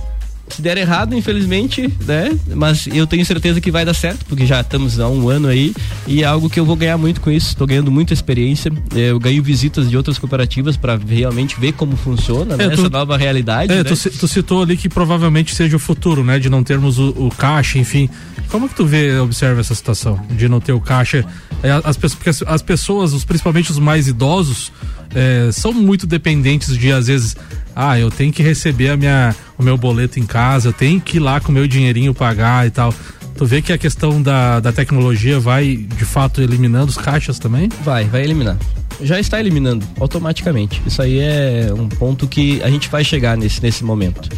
[0.50, 2.38] se der errado, infelizmente, né?
[2.56, 5.74] Mas eu tenho certeza que vai dar certo, porque já estamos há um ano aí
[6.08, 7.50] e é algo que eu vou ganhar muito com isso.
[7.50, 8.72] Estou ganhando muita experiência.
[8.96, 12.66] É, eu ganho visitas de outras cooperativas para realmente ver como funciona né?
[12.66, 13.72] é, tu, essa nova realidade.
[13.72, 13.84] É, né?
[13.84, 16.40] tu, tu, citou ali que provavelmente seja o futuro, né?
[16.40, 18.10] De não termos o, o caixa, enfim.
[18.50, 21.26] Como que tu vê, observa essa situação de não ter o caixa?
[21.62, 24.72] É, as, porque as, as pessoas, os, principalmente os mais idosos,
[25.14, 27.36] é, são muito dependentes de às vezes
[27.76, 31.18] ah, eu tenho que receber a minha, o meu boleto em casa, eu tenho que
[31.18, 32.94] ir lá com o meu dinheirinho pagar e tal.
[33.38, 37.70] Tu vê que a questão da, da tecnologia vai, de fato, eliminando os caixas também?
[37.86, 38.58] Vai, vai eliminar.
[39.02, 40.82] Já está eliminando automaticamente.
[40.86, 44.30] Isso aí é um ponto que a gente vai chegar nesse, nesse momento.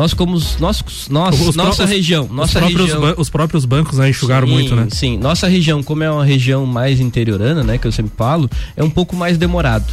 [0.00, 3.14] Nós como nós, nós Os nossa região, os nossa próprios região.
[3.18, 4.86] os próprios bancos né, enxugaram Sim, muito, né?
[4.88, 8.82] Sim, nossa região, como é uma região mais interiorana, né, que eu sempre falo, é
[8.82, 9.84] um pouco mais demorado,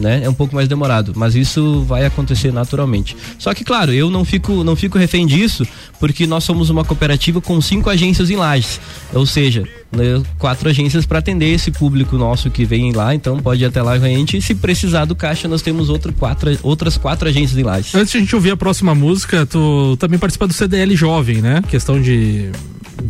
[0.00, 0.20] né?
[0.24, 3.16] É um pouco mais demorado, mas isso vai acontecer naturalmente.
[3.38, 5.64] Só que claro, eu não fico não fico refém disso,
[6.00, 8.80] porque nós somos uma cooperativa com cinco agências em Lages,
[9.14, 9.62] ou seja,
[9.96, 13.82] né, quatro agências para atender esse público nosso que vem lá, então pode ir até
[13.82, 14.36] lá com a gente.
[14.36, 17.94] E se precisar do caixa, nós temos outro quatro, outras quatro agências em Lages.
[17.94, 21.62] Antes de a gente ouvir a próxima música, tu também participa do CDL Jovem, né?
[21.68, 22.50] Questão de.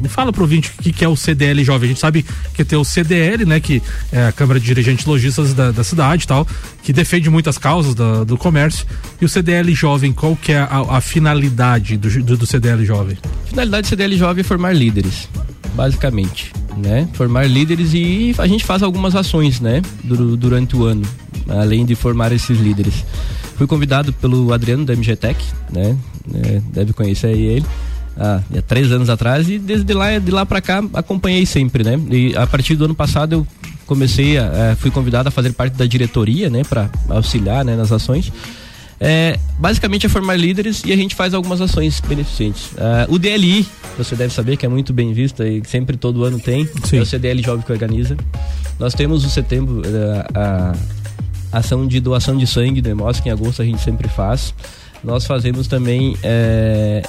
[0.01, 1.87] Me fala pro ouvinte o que, que é o CDL Jovem.
[1.87, 2.25] A gente sabe
[2.55, 3.61] que tem o CDL, né?
[3.61, 6.47] Que é a Câmara de Dirigentes Logistas da, da cidade e tal,
[6.83, 8.87] que defende muitas causas da- do comércio.
[9.21, 13.19] E o CDL Jovem, qual que é a, a finalidade do, do, do CDL Jovem?
[13.47, 15.29] finalidade do CDL Jovem é formar líderes,
[15.75, 17.09] basicamente, né?
[17.15, 19.83] Formar líderes e a gente faz algumas ações, né?
[20.05, 21.03] Dur- durante o ano,
[21.49, 23.05] além de formar esses líderes.
[23.57, 25.97] Fui convidado pelo Adriano da MGTech, né?
[26.35, 27.65] É, deve conhecer ele.
[28.17, 31.99] Ah, há três anos atrás e desde lá de lá para cá acompanhei sempre, né?
[32.11, 33.47] E a partir do ano passado eu
[33.87, 36.63] comecei a, eh, fui convidado a fazer parte da diretoria, né?
[36.63, 37.75] Para auxiliar, né?
[37.75, 38.31] Nas ações.
[39.05, 42.71] É, basicamente é formar líderes e a gente faz algumas ações beneficentes.
[42.79, 43.67] Ah, o DLI,
[43.99, 46.99] você deve saber que é muito bem visto e sempre todo ano tem, Sim.
[46.99, 48.17] é o CDL Jovem que organiza.
[48.79, 50.73] Nós temos o setembro, eh, a,
[51.53, 54.55] a ação de doação de sangue do que em agosto a gente sempre faz.
[55.03, 57.03] Nós fazemos também eh,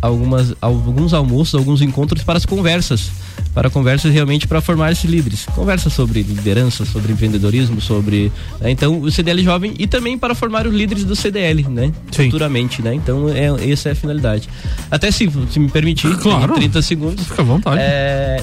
[0.00, 3.10] algumas, alguns almoços, alguns encontros para as conversas.
[3.54, 5.46] Para conversas realmente para formar esses líderes.
[5.54, 8.30] Conversas sobre liderança, sobre empreendedorismo, sobre.
[8.60, 11.90] né, então, o CDL jovem e também para formar os líderes do CDL, né?
[12.12, 12.94] Futuramente, né?
[12.94, 14.48] Então, é, essa é a finalidade.
[14.90, 16.52] Até se, se me permitir, Claro.
[16.54, 17.26] em 30 segundos.
[17.26, 17.78] Fica à vontade.
[17.80, 18.42] É,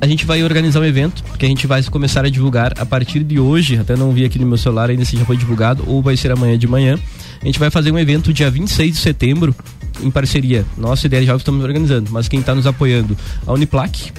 [0.00, 3.22] a gente vai organizar um evento que a gente vai começar a divulgar a partir
[3.22, 3.78] de hoje.
[3.78, 6.32] Até não vi aqui no meu celular ainda se já foi divulgado ou vai ser
[6.32, 6.98] amanhã de manhã.
[7.40, 9.54] A gente vai fazer um evento dia 26 de setembro
[10.02, 10.64] em parceria.
[10.76, 13.16] Nós, CDL Jovem, estamos organizando, mas quem está nos apoiando,
[13.46, 14.12] a Uniplac,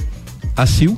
[0.56, 0.98] a CIL,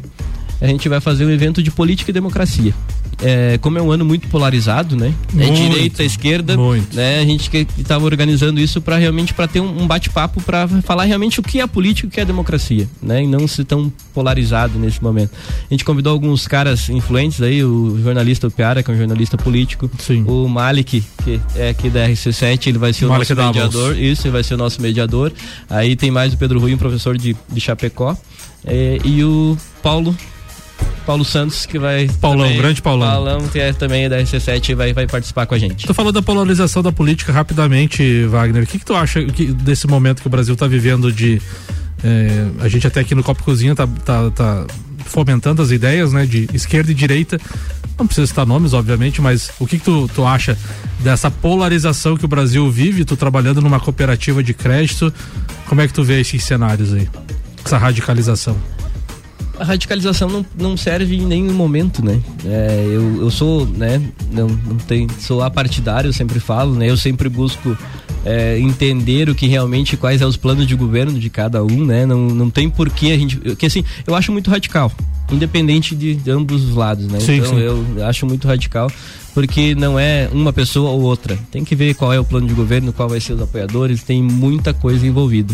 [0.62, 2.74] a gente vai fazer um evento de política e democracia.
[3.22, 5.14] É, como é um ano muito polarizado, né?
[5.34, 6.56] É Muito, direita, esquerda,
[6.94, 7.20] né?
[7.20, 11.06] A gente que estava organizando isso para realmente para ter um, um bate-papo para falar
[11.06, 13.24] realmente o que é a política e o que é a democracia, né?
[13.24, 15.32] E não ser tão polarizado nesse momento.
[15.70, 19.90] A gente convidou alguns caras influentes aí, o jornalista Piara, que é um jornalista político,
[20.28, 23.76] o Malik, que é aqui da RC7, ele vai ser o Malik nosso Davos.
[23.76, 25.32] mediador, isso, ele vai ser o nosso mediador.
[25.70, 28.16] Aí tem mais o Pedro Rui, um professor de, de Chapecó,
[28.64, 30.16] é, e o Paulo
[31.08, 32.10] Paulo Santos, que vai.
[32.20, 33.10] Paulão, também- grande Paulão.
[33.10, 35.88] Paulão, que é também da RC7 e vai, vai participar com a gente.
[35.88, 38.64] Tu falou da polarização da política rapidamente, Wagner.
[38.64, 41.42] O que, que tu acha que, desse momento que o Brasil está vivendo de.
[42.04, 44.68] é, a gente até aqui no Copo Cozinha tá, tá, tá
[45.06, 46.26] fomentando as ideias, né?
[46.26, 47.40] De esquerda e direita.
[47.98, 50.58] Não precisa citar nomes, obviamente, mas o que, que tu, tu acha
[51.00, 53.06] dessa polarização que o Brasil vive?
[53.06, 55.12] Tu trabalhando numa cooperativa de crédito,
[55.68, 57.08] como é que tu vê esses cenários aí?
[57.66, 58.58] Essa radicalização.
[59.60, 62.20] A radicalização não, não serve em nenhum momento, né?
[62.46, 64.02] É, eu, eu sou, né?
[64.32, 66.90] Não, não tem, sou apartidário, eu sempre falo, né?
[66.90, 67.78] Eu sempre busco
[68.26, 72.06] é, entender o que realmente, quais são os planos de governo de cada um, né?
[72.06, 73.38] Não, não tem porquê a gente.
[73.56, 74.92] Que assim, eu acho muito radical,
[75.32, 77.20] independente de, de ambos os lados, né?
[77.20, 77.60] Sim, então sim.
[77.60, 78.92] eu acho muito radical.
[79.34, 81.38] Porque não é uma pessoa ou outra.
[81.52, 84.24] Tem que ver qual é o plano de governo, qual vai ser os apoiadores, tem
[84.24, 85.54] muita coisa envolvida.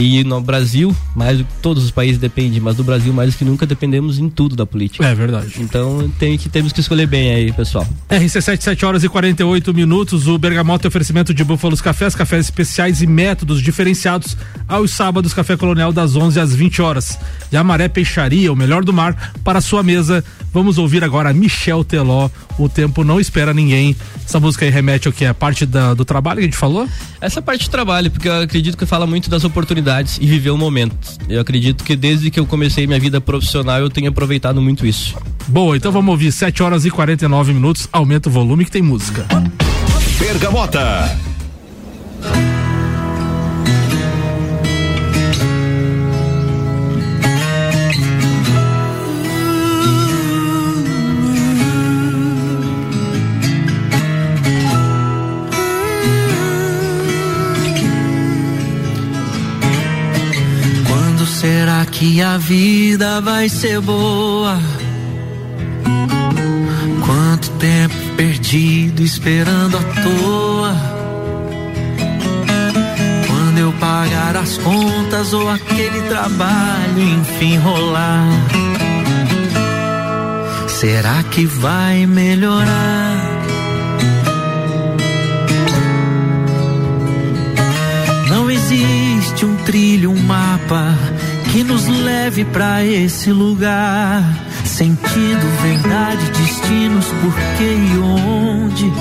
[0.00, 3.38] E no Brasil, mais do que todos os países dependem, mas do Brasil mais do
[3.38, 5.04] que nunca dependemos em tudo da política.
[5.04, 5.54] É verdade.
[5.58, 7.84] Então tem que, temos que escolher bem aí, pessoal.
[8.08, 10.28] RC7, 7 horas e 48 minutos.
[10.28, 14.36] O Bergamota é oferecimento de Búfalos Cafés, cafés especiais e métodos diferenciados.
[14.68, 17.18] Aos sábados, Café Colonial das 11 às 20 horas.
[17.50, 20.22] E a Maré Peixaria, o melhor do mar, para a sua mesa.
[20.54, 22.30] Vamos ouvir agora Michel Teló.
[22.56, 23.96] O tempo não espera ninguém.
[24.24, 25.24] Essa música aí remete ao que?
[25.24, 26.88] A parte da- do trabalho que a gente falou?
[27.20, 29.87] Essa parte de trabalho, porque eu acredito que fala muito das oportunidades
[30.20, 30.96] e viver o momento.
[31.28, 35.16] Eu acredito que desde que eu comecei minha vida profissional eu tenho aproveitado muito isso.
[35.46, 37.88] Boa, então vamos ouvir 7 horas e 49 minutos.
[37.92, 39.26] Aumenta o volume que tem música.
[40.18, 41.16] Bergamota.
[61.90, 64.58] Que a vida vai ser boa?
[67.04, 70.76] Quanto tempo perdido esperando à toa?
[73.26, 78.28] Quando eu pagar as contas ou aquele trabalho enfim rolar?
[80.68, 83.08] Será que vai melhorar?
[88.68, 90.94] existe um trilho, um mapa
[91.58, 94.22] que nos leve para esse lugar.
[94.64, 98.92] Sentido, verdade, destinos, porquê e onde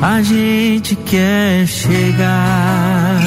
[0.00, 3.18] a gente quer chegar.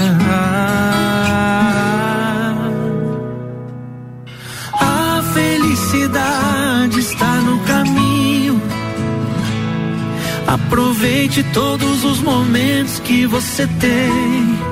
[4.80, 8.62] A felicidade está no caminho.
[10.48, 14.67] Aproveite todos os momentos que você tem.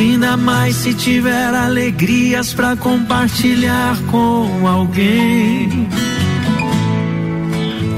[0.00, 5.86] Ainda mais se tiver alegrias para compartilhar com alguém.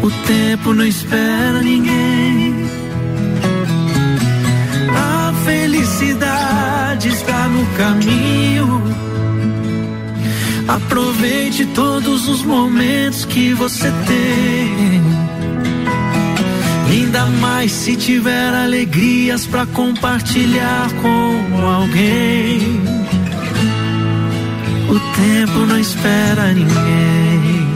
[0.03, 2.57] O tempo não espera ninguém.
[4.97, 8.83] A felicidade está no caminho.
[10.67, 14.92] Aproveite todos os momentos que você tem.
[17.15, 22.81] Ainda mais se tiver alegrias para compartilhar com alguém.
[24.89, 27.69] O tempo não espera ninguém.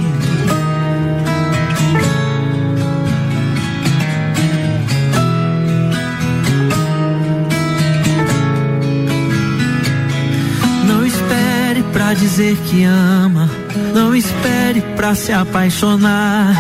[10.87, 13.65] Não espere pra dizer que ama.
[13.95, 16.55] Não espere pra se apaixonar.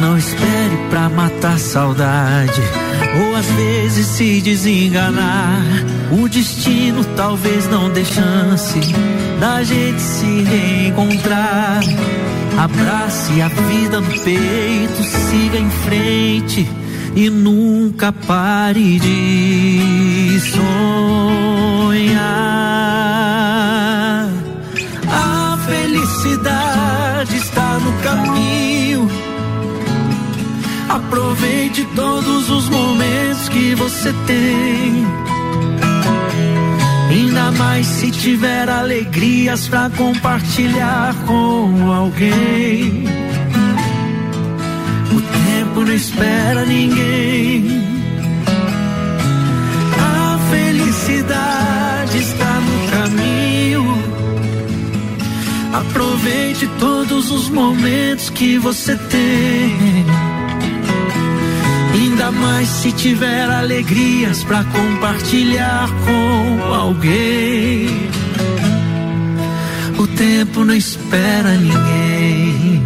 [0.00, 2.62] Não espere pra matar saudade.
[3.22, 5.62] Ou às vezes se desenganar.
[6.10, 8.80] O destino talvez não dê chance
[9.40, 11.80] da gente se reencontrar.
[12.58, 16.68] Abrace a vida no peito, siga em frente
[17.16, 22.20] e nunca pare de sonhar.
[26.20, 29.08] Felicidade está no caminho.
[30.86, 35.06] Aproveite todos os momentos que você tem.
[37.08, 43.04] Ainda mais se tiver alegrias para compartilhar com alguém.
[45.10, 47.89] O tempo não espera ninguém.
[55.90, 60.06] Aproveite todos os momentos que você tem.
[61.92, 67.88] Ainda mais se tiver alegrias para compartilhar com alguém.
[69.98, 72.82] O tempo não espera ninguém.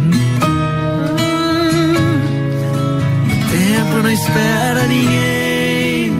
[3.29, 6.11] O tempo não espera ninguém.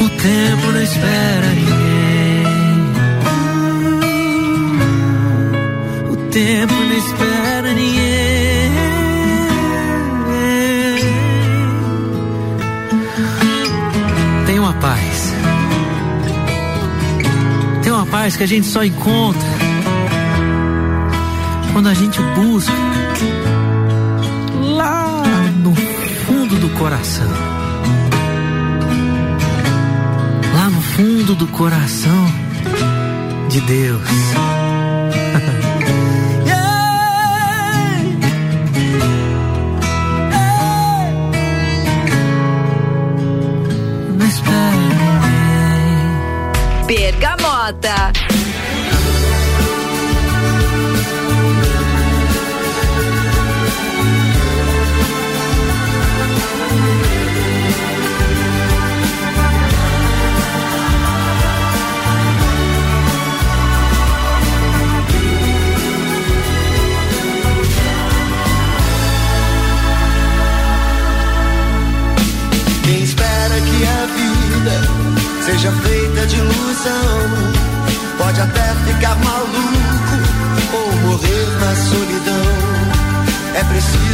[0.00, 1.81] O tempo não espera ninguém.
[6.32, 8.72] Tempo não espera ninguém.
[14.46, 15.34] Tem uma paz.
[17.82, 19.48] Tem uma paz que a gente só encontra
[21.72, 22.72] quando a gente busca
[24.76, 25.22] lá
[25.62, 25.74] no
[26.26, 27.30] fundo do coração.
[30.54, 32.26] Lá no fundo do coração
[33.50, 34.51] de Deus.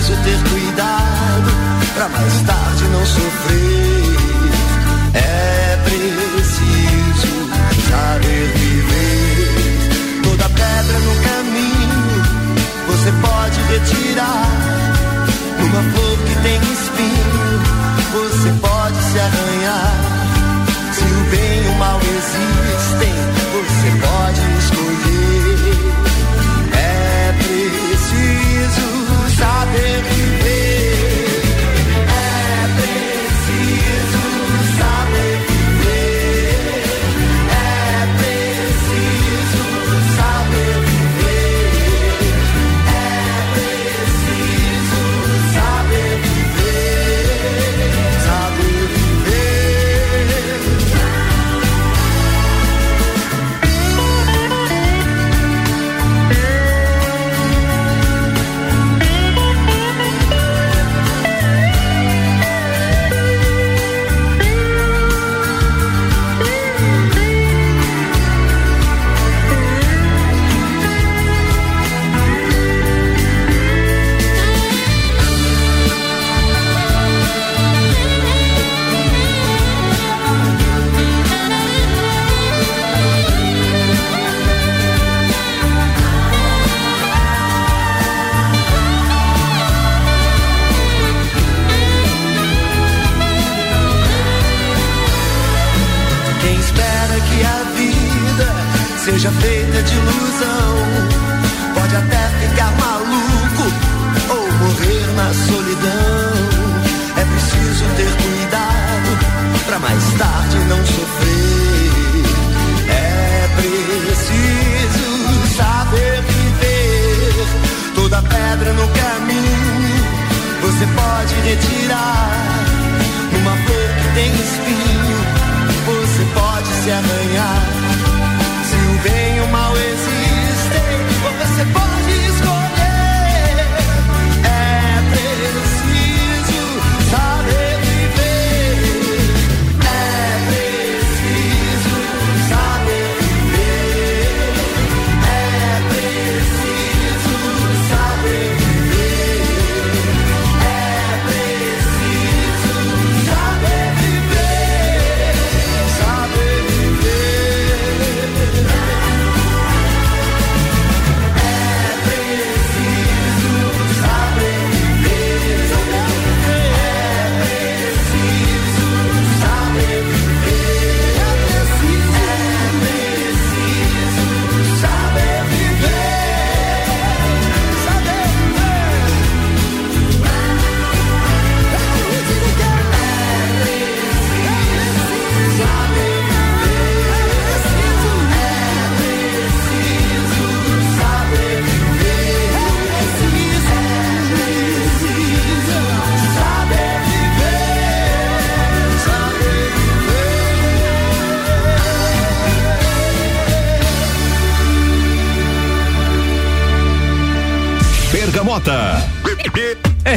[0.08, 1.50] Preciso ter cuidado
[1.94, 3.87] pra mais tarde não sofrer.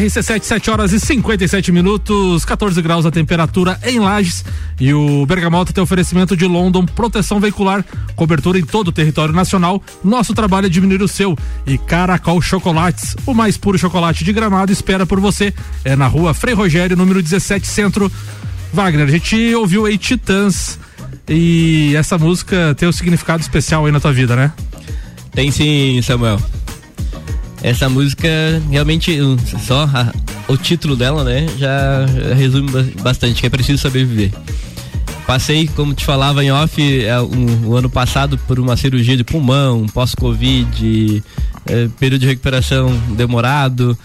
[0.02, 4.44] RC7, 7 horas e 57 minutos, 14 graus a temperatura em Lages.
[4.80, 7.86] E o Bergamota tem oferecimento de London, proteção veicular,
[8.16, 9.82] cobertura em todo o território nacional.
[10.04, 11.38] Nosso trabalho é diminuir o seu.
[11.68, 15.54] E Caracol Chocolates, o mais puro chocolate de gramado, espera por você.
[15.86, 18.12] É na rua Frei Rogério, número 17, centro.
[18.74, 20.80] Wagner, a gente ouviu aí Titãs.
[21.30, 24.52] E essa música tem um significado especial aí na tua vida, né?
[25.32, 26.40] Tem sim, Samuel.
[27.64, 28.28] Essa música,
[28.70, 29.18] realmente,
[29.66, 30.12] só a-
[30.48, 32.06] o título dela, né, já
[32.36, 34.32] resume ba- bastante, que é preciso saber viver.
[35.28, 39.24] Passei, como te falava em off, é, um- o ano passado por uma cirurgia de
[39.24, 41.24] pulmão, pós-Covid,
[41.68, 43.98] é, período de recuperação demorado.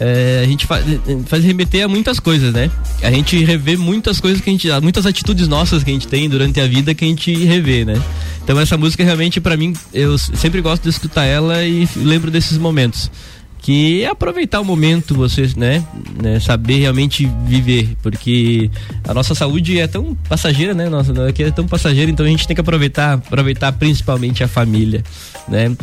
[0.00, 0.80] É, a gente fa-
[1.26, 2.70] faz remeter a muitas coisas, né?
[3.02, 4.68] A gente revê muitas coisas que a gente.
[4.80, 8.00] muitas atitudes nossas que a gente tem durante a vida que a gente revê, né?
[8.44, 12.56] Então essa música realmente para mim, eu sempre gosto de escutar ela e lembro desses
[12.58, 13.10] momentos.
[13.60, 15.84] Que é aproveitar o momento, vocês, né,
[16.22, 18.70] né, Saber realmente viver, porque
[19.06, 20.88] a nossa saúde é tão passageira, né?
[20.88, 25.02] Nossa, aqui é tão passageira, então a gente tem que aproveitar, aproveitar principalmente a família,
[25.48, 25.76] né?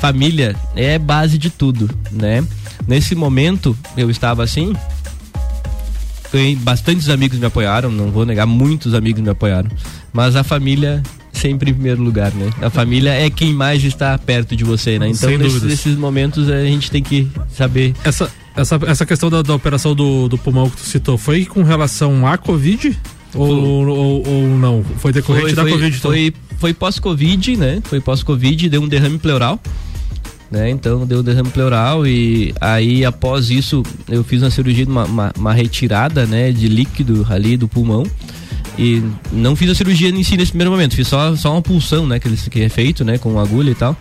[0.00, 2.44] Família é base de tudo, né?
[2.86, 4.74] Nesse momento eu estava assim,
[6.58, 9.70] bastantes amigos me apoiaram, não vou negar, muitos amigos me apoiaram.
[10.12, 11.02] Mas a família
[11.38, 12.50] sempre em primeiro lugar, né?
[12.60, 15.08] A família é quem mais está perto de você, né?
[15.08, 17.94] Então, nesses, nesses momentos a gente tem que saber.
[18.04, 21.62] Essa, essa, essa questão da, da operação do, do pulmão que tu citou, foi com
[21.62, 22.98] relação à Covid?
[23.34, 24.84] Ou, ou, ou não?
[24.98, 25.96] Foi decorrente da foi, Covid?
[25.96, 26.10] então?
[26.10, 27.80] Foi, foi pós-Covid, né?
[27.84, 29.60] Foi pós-Covid, deu um derrame pleural.
[30.50, 30.70] Né?
[30.70, 35.32] Então deu um derrame pleural e aí após isso eu fiz uma cirurgia, uma, uma,
[35.36, 38.04] uma retirada né, de líquido ali do pulmão.
[38.78, 39.02] E
[39.32, 42.18] não fiz a cirurgia em si nesse primeiro momento, fiz só, só uma pulsão, né?
[42.20, 43.18] Que, que é feito, né?
[43.18, 43.96] Com agulha e tal.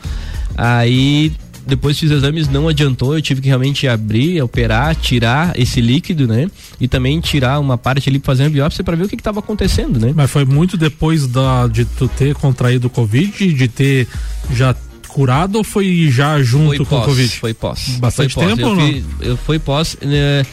[0.56, 1.32] Aí
[1.66, 6.48] depois fiz exames, não adiantou, eu tive que realmente abrir, operar, tirar esse líquido, né?
[6.80, 9.40] E também tirar uma parte ali pra fazer uma biópsia para ver o que estava
[9.40, 10.14] acontecendo, né?
[10.16, 14.08] Mas foi muito depois da, de tu ter contraído o Covid, de ter
[14.54, 14.74] já
[15.10, 17.40] curado ou foi já junto Foi com o pós, Covid?
[17.40, 17.98] Foi pós.
[18.00, 18.56] Bastante Foi pós.
[18.56, 18.88] tempo eu ou não?
[18.88, 19.98] fi- eu foi pós.
[20.02, 20.46] né,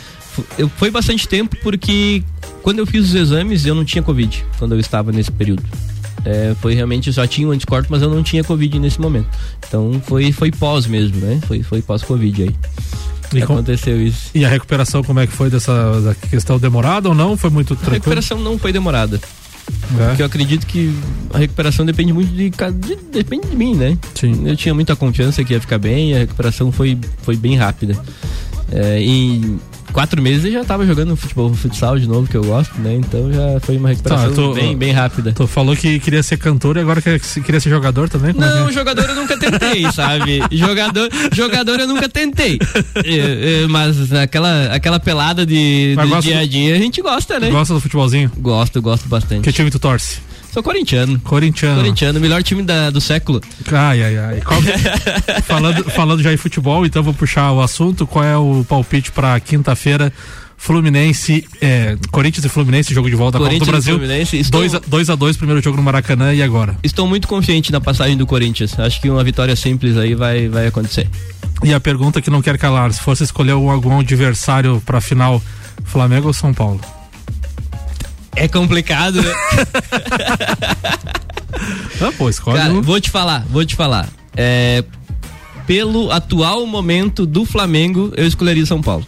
[0.59, 2.23] eu, foi bastante tempo porque
[2.63, 5.63] quando eu fiz os exames eu não tinha Covid, quando eu estava nesse período.
[6.25, 9.29] É, foi realmente, eu só tinha um anticorpo, mas eu não tinha Covid nesse momento.
[9.69, 11.39] Então foi, foi pós mesmo, né?
[11.47, 12.55] Foi, foi pós-Covid aí.
[13.35, 14.31] E com- Aconteceu isso.
[14.35, 17.37] E a recuperação, como é que foi dessa da questão demorada ou não?
[17.37, 17.95] Foi muito A tranquilo?
[17.97, 19.21] recuperação não foi demorada.
[19.99, 20.07] É.
[20.09, 20.95] Porque eu acredito que
[21.33, 22.51] a recuperação depende muito de,
[23.13, 23.99] depende de mim, né?
[24.15, 24.47] Sim.
[24.47, 28.01] Eu tinha muita confiança que ia ficar bem e a recuperação foi, foi bem rápida.
[28.73, 29.59] É, em
[29.95, 32.97] quatro meses eu já tava jogando futebol, futsal de novo, que eu gosto, né?
[32.97, 35.33] Então já foi uma recuperação Tá, tu- bem, bem rápida.
[35.33, 38.35] Tu falou que queria ser cantor e agora quer, queria ser jogador também?
[38.35, 38.73] Como é Não, é?
[38.73, 40.43] jogador eu nunca tentei, sabe?
[40.51, 42.59] Jogador, jogador eu nunca tentei.
[42.97, 47.39] É, é, mas aquela, aquela pelada de, Mas do dia a dia a gente gosta,
[47.39, 47.49] né?
[47.51, 48.31] Gosta do futebolzinho?
[48.39, 49.43] Gosto, gosto bastante.
[49.45, 50.19] Que time tu torce?
[50.55, 51.19] Sou corintiano.
[51.19, 51.81] Corintiano.
[51.81, 53.41] Corintiano, melhor time da- do século.
[53.73, 54.41] Ai, ai, ai.
[54.41, 58.07] Que- falando, falando já em futebol, então vou puxar o assunto.
[58.07, 60.13] Qual é o palpite pra quinta-feira?
[60.57, 63.99] Fluminense, é, Corinthians e Fluminense, jogo de volta da Copa do Brasil.
[63.99, 66.77] Fluminense, estou- 2 a 2 a 2 primeiro jogo no Maracanã e agora.
[66.85, 68.79] Estou muito confiante na passagem do Corinthians.
[68.79, 71.09] Acho que uma vitória simples aí vai, vai acontecer.
[71.65, 75.43] E a pergunta que não quer calar, se fosse escolher algum adversário pra final,
[75.85, 76.81] Flamengo ou São Paulo?
[78.37, 79.33] É complicado, né?
[82.01, 82.83] Ah, pô, escolhe Cara, um.
[82.83, 84.09] vou te falar, vou te falar.
[84.37, 84.85] É,
[85.67, 89.07] pelo atual momento do Flamengo, eu escolheria São Paulo.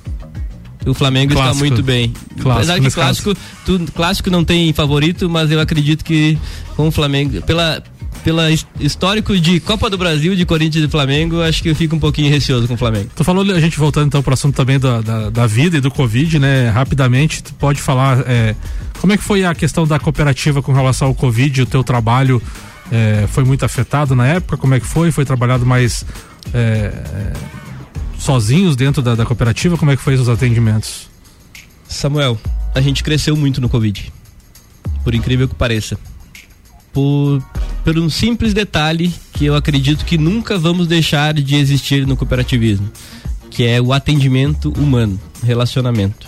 [0.87, 1.67] O Flamengo está Clássico.
[1.67, 2.13] muito bem.
[2.41, 6.39] Clássico, Apesar que clássico, tu- clássico não tem favorito, mas eu acredito que
[6.77, 7.83] com o Flamengo, pela
[8.27, 11.95] pela his- histórico de Copa do Brasil, de Corinthians e Flamengo, acho que eu fico
[11.95, 13.09] um pouquinho receoso com o Flamengo.
[13.15, 15.93] Tu falou, a gente voltando então pro assunto também da, da, da vida e do
[15.93, 16.69] Covid, né?
[16.71, 18.57] Rapidamente, tu pode falar é,
[19.01, 22.43] como é que foi a questão da cooperativa com relação ao Covid, o teu trabalho
[22.91, 24.57] é, foi muito afetado na época?
[24.57, 25.13] Como é que foi?
[25.13, 26.05] Foi trabalhado mais
[26.53, 27.33] é, é,
[28.19, 29.77] sozinhos dentro da, da cooperativa?
[29.77, 31.09] Como é que foi os atendimentos?
[31.87, 32.37] Samuel,
[32.75, 34.13] a gente cresceu muito no Covid.
[35.05, 35.97] Por incrível que pareça.
[36.97, 37.43] Por,
[37.85, 42.91] por um simples detalhe que eu acredito que nunca vamos deixar de existir no cooperativismo,
[43.51, 46.27] que é o atendimento humano, relacionamento.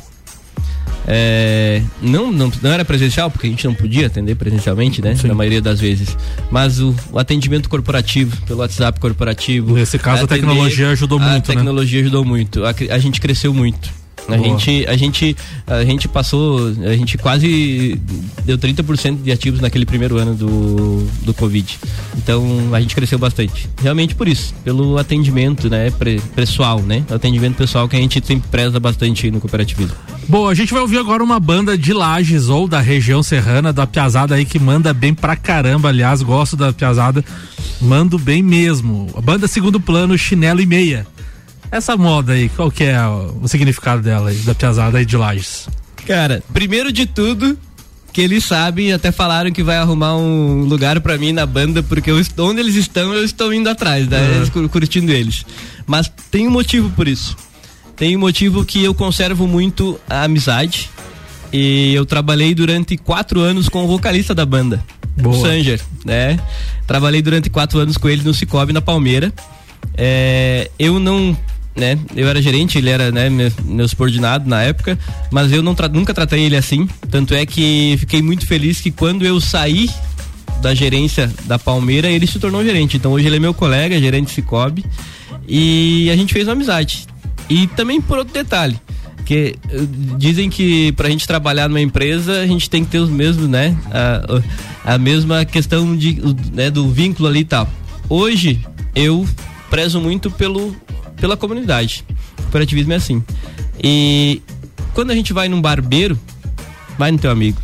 [1.07, 5.17] É, não, não, não era presencial, porque a gente não podia atender presencialmente, né?
[5.25, 6.15] Na maioria das vezes.
[6.51, 9.73] Mas o, o atendimento corporativo, pelo WhatsApp corporativo.
[9.73, 11.55] Nesse caso, a atender- tecnologia ajudou a muito, né?
[11.55, 12.63] tecnologia ajudou muito.
[12.67, 13.91] A, a gente cresceu muito.
[14.29, 14.47] A Boa.
[14.47, 17.99] gente, a gente, a gente passou, a gente quase
[18.45, 21.79] deu 30% de ativos naquele primeiro ano do, do Covid.
[22.17, 23.71] Então a gente cresceu bastante.
[23.81, 25.91] Realmente por isso, pelo atendimento, né,
[26.37, 27.03] pessoal, né?
[27.11, 29.97] Atendimento pessoal que a gente sempre preza bastante no cooperativismo.
[30.29, 33.87] Bom, a gente vai ouvir agora uma banda de Lages ou da região serrana, da
[33.87, 35.89] Piazada aí que manda bem pra caramba.
[35.89, 37.25] Aliás, gosto da Piazada,
[37.81, 39.09] mando bem mesmo.
[39.17, 41.07] A banda Segundo Plano, Chinelo e Meia.
[41.71, 45.17] Essa moda aí, qual que é o, o significado dela aí, da Piazada aí de
[45.17, 45.69] Lages?
[46.07, 47.59] Cara, primeiro de tudo,
[48.13, 52.11] que eles sabem, até falaram que vai arrumar um lugar pra mim na banda, porque
[52.11, 54.37] eu estou, onde eles estão, eu estou indo atrás, né?
[54.37, 55.45] Eles cur- curtindo eles.
[55.87, 57.37] Mas tem um motivo por isso.
[57.97, 60.89] Tem um motivo que eu conservo muito a amizade.
[61.53, 64.85] E eu trabalhei durante quatro anos com o vocalista da banda,
[65.17, 65.35] Boa.
[65.35, 66.39] o Sanger, né?
[66.87, 69.33] Trabalhei durante quatro anos com ele no Cicobi, na Palmeira.
[69.97, 71.37] É, eu não
[71.79, 71.99] né?
[72.17, 74.99] Eu era gerente, ele era, né, meu, meu subordinado na época,
[75.31, 76.89] mas eu não tra- nunca tratei ele assim.
[77.11, 79.89] Tanto é que fiquei muito feliz que quando eu saí
[80.61, 82.97] da gerência da Palmeira, ele se tornou gerente.
[82.97, 84.85] Então hoje ele é meu colega, gerente Cicobi,
[85.47, 87.07] e a gente fez uma amizade.
[87.49, 88.79] E também por outro detalhe,
[89.25, 89.81] que eh,
[90.19, 93.77] dizem que pra gente trabalhar numa empresa, a gente tem que ter os mesmos, né,
[94.85, 96.19] a, a mesma questão de,
[96.53, 97.69] né, do vínculo ali e tal.
[98.09, 98.59] Hoje
[98.95, 99.27] eu
[99.71, 100.75] prezo muito pelo
[101.21, 102.05] pela comunidade.
[102.39, 103.23] O cooperativismo é assim.
[103.83, 104.43] E
[104.95, 106.19] quando a gente vai num barbeiro,
[106.99, 107.61] vai no teu amigo.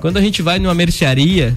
[0.00, 1.56] Quando a gente vai numa mercearia,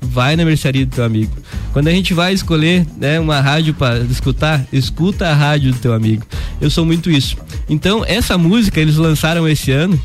[0.00, 1.32] vai na mercearia do teu amigo.
[1.72, 5.94] Quando a gente vai escolher né, uma rádio para escutar, escuta a rádio do teu
[5.94, 6.24] amigo.
[6.60, 7.36] Eu sou muito isso.
[7.68, 9.98] Então, essa música eles lançaram esse ano.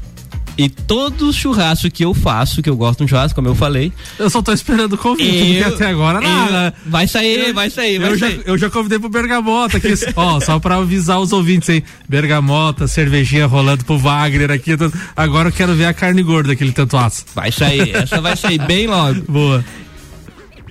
[0.57, 3.93] E todo churrasco que eu faço, que eu gosto de um churrasco, como eu falei.
[4.17, 6.73] Eu só tô esperando o convite, porque Eu- até agora eu- nada.
[6.85, 8.37] vai sair, vai sair, vai eu sair.
[8.37, 11.83] Já, eu já convidei pro Bergamota aqui, ó, só pra avisar os ouvintes aí.
[12.09, 14.71] Bergamota, cervejinha rolando pro Wagner aqui.
[15.15, 17.23] Agora eu quero ver a carne gorda que ele tanto assa.
[17.35, 19.21] Vai sair, essa vai sair bem logo.
[19.29, 19.63] Boa.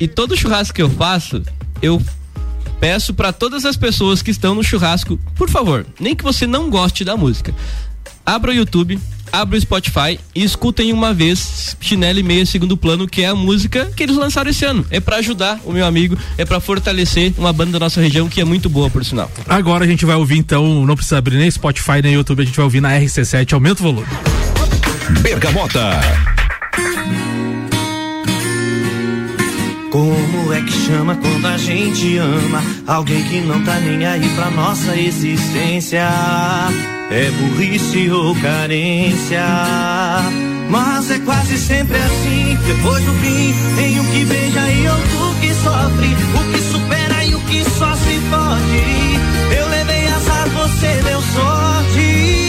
[0.01, 1.41] E todo churrasco que eu faço,
[1.81, 2.03] eu
[2.81, 6.69] peço pra todas as pessoas que estão no churrasco, por favor, nem que você não
[6.69, 7.55] goste da música,
[8.25, 8.99] abra o YouTube,
[9.33, 13.35] abra o Spotify e escutem uma vez Chinelo e Meia Segundo Plano, que é a
[13.35, 14.87] música que eles lançaram esse ano.
[14.91, 18.41] É pra ajudar o meu amigo, é pra fortalecer uma banda da nossa região que
[18.41, 19.31] é muito boa, por sinal.
[19.49, 22.57] Agora a gente vai ouvir então, não precisa abrir nem Spotify nem YouTube, a gente
[22.57, 24.07] vai ouvir na RC7, aumenta o volume.
[25.23, 26.01] Bergamota.
[29.91, 34.51] Como é que chama quando a gente ama alguém que não tá nem aí pra
[34.51, 36.07] nossa existência?
[37.11, 39.45] É burrice ou carência?
[40.69, 42.59] Mas é quase sempre assim.
[42.67, 46.09] Depois do fim, tem um que beija e outro que sofre.
[46.35, 49.57] O que supera e o que só se pode.
[49.57, 52.43] Eu levei azar, você deu sorte.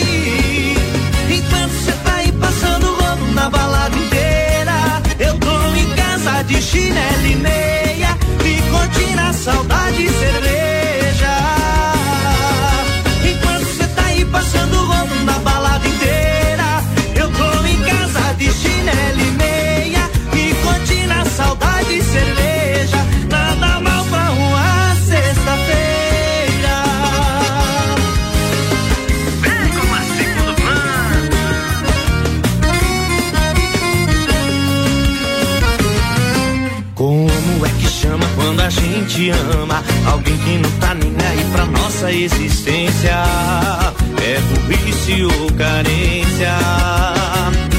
[1.30, 7.28] Enquanto você tá aí passando rolo na balada inteira, eu tô em casa de chinelo
[7.28, 10.07] e meia e curtindo a saudade
[39.30, 39.84] ama.
[40.06, 43.24] Alguém que não tá nem aí pra nossa existência.
[44.22, 46.56] É burrice ou carência.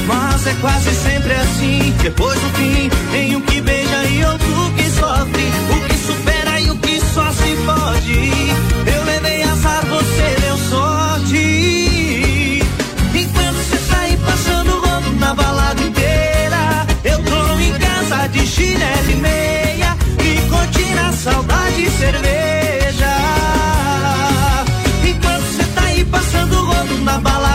[0.05, 1.93] Mas é quase sempre assim.
[2.01, 2.88] Depois do fim,
[27.09, 27.48] na balada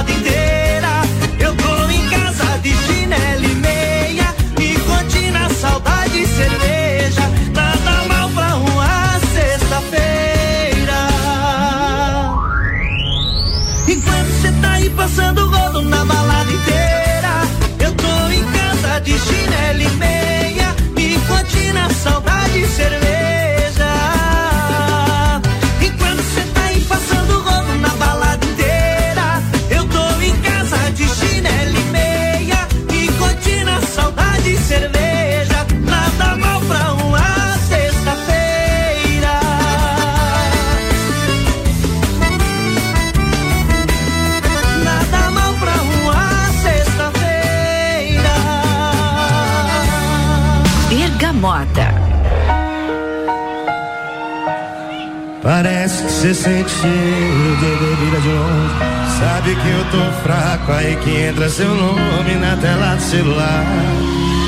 [56.25, 58.75] você sente cheiro de bebida de longe.
[59.19, 63.67] Sabe que eu tô fraco, aí que entra seu nome na tela do celular.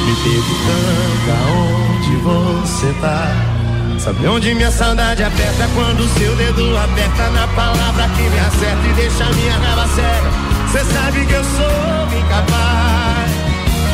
[0.07, 3.29] Me perguntando aonde você tá.
[3.99, 8.93] Sabe onde minha saudade aperta quando seu dedo aperta na palavra que me acerta e
[8.95, 10.31] deixa minha raiva cega.
[10.73, 13.31] Cê sabe que eu sou incapaz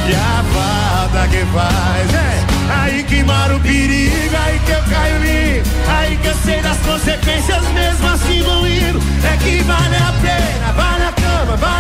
[0.09, 5.17] e a falta que faz é aí que mora o perigo, aí que eu caio
[5.17, 5.33] eu
[6.45, 8.99] sei das consequências mesmo assim vou indo.
[9.25, 11.72] É que vale a pena, vale a cama, vale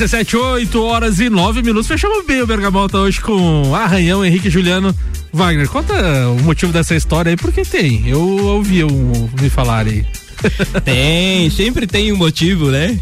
[0.00, 1.86] RC7, 8 horas e 9 minutos.
[1.86, 4.96] Fechamos bem o Bergamota hoje com Arranhão, Henrique Juliano.
[5.30, 5.92] Wagner, conta
[6.30, 8.08] o motivo dessa história aí, porque tem.
[8.08, 10.06] Eu ouvi um, me falar aí.
[10.86, 12.98] Tem, sempre tem um motivo, né?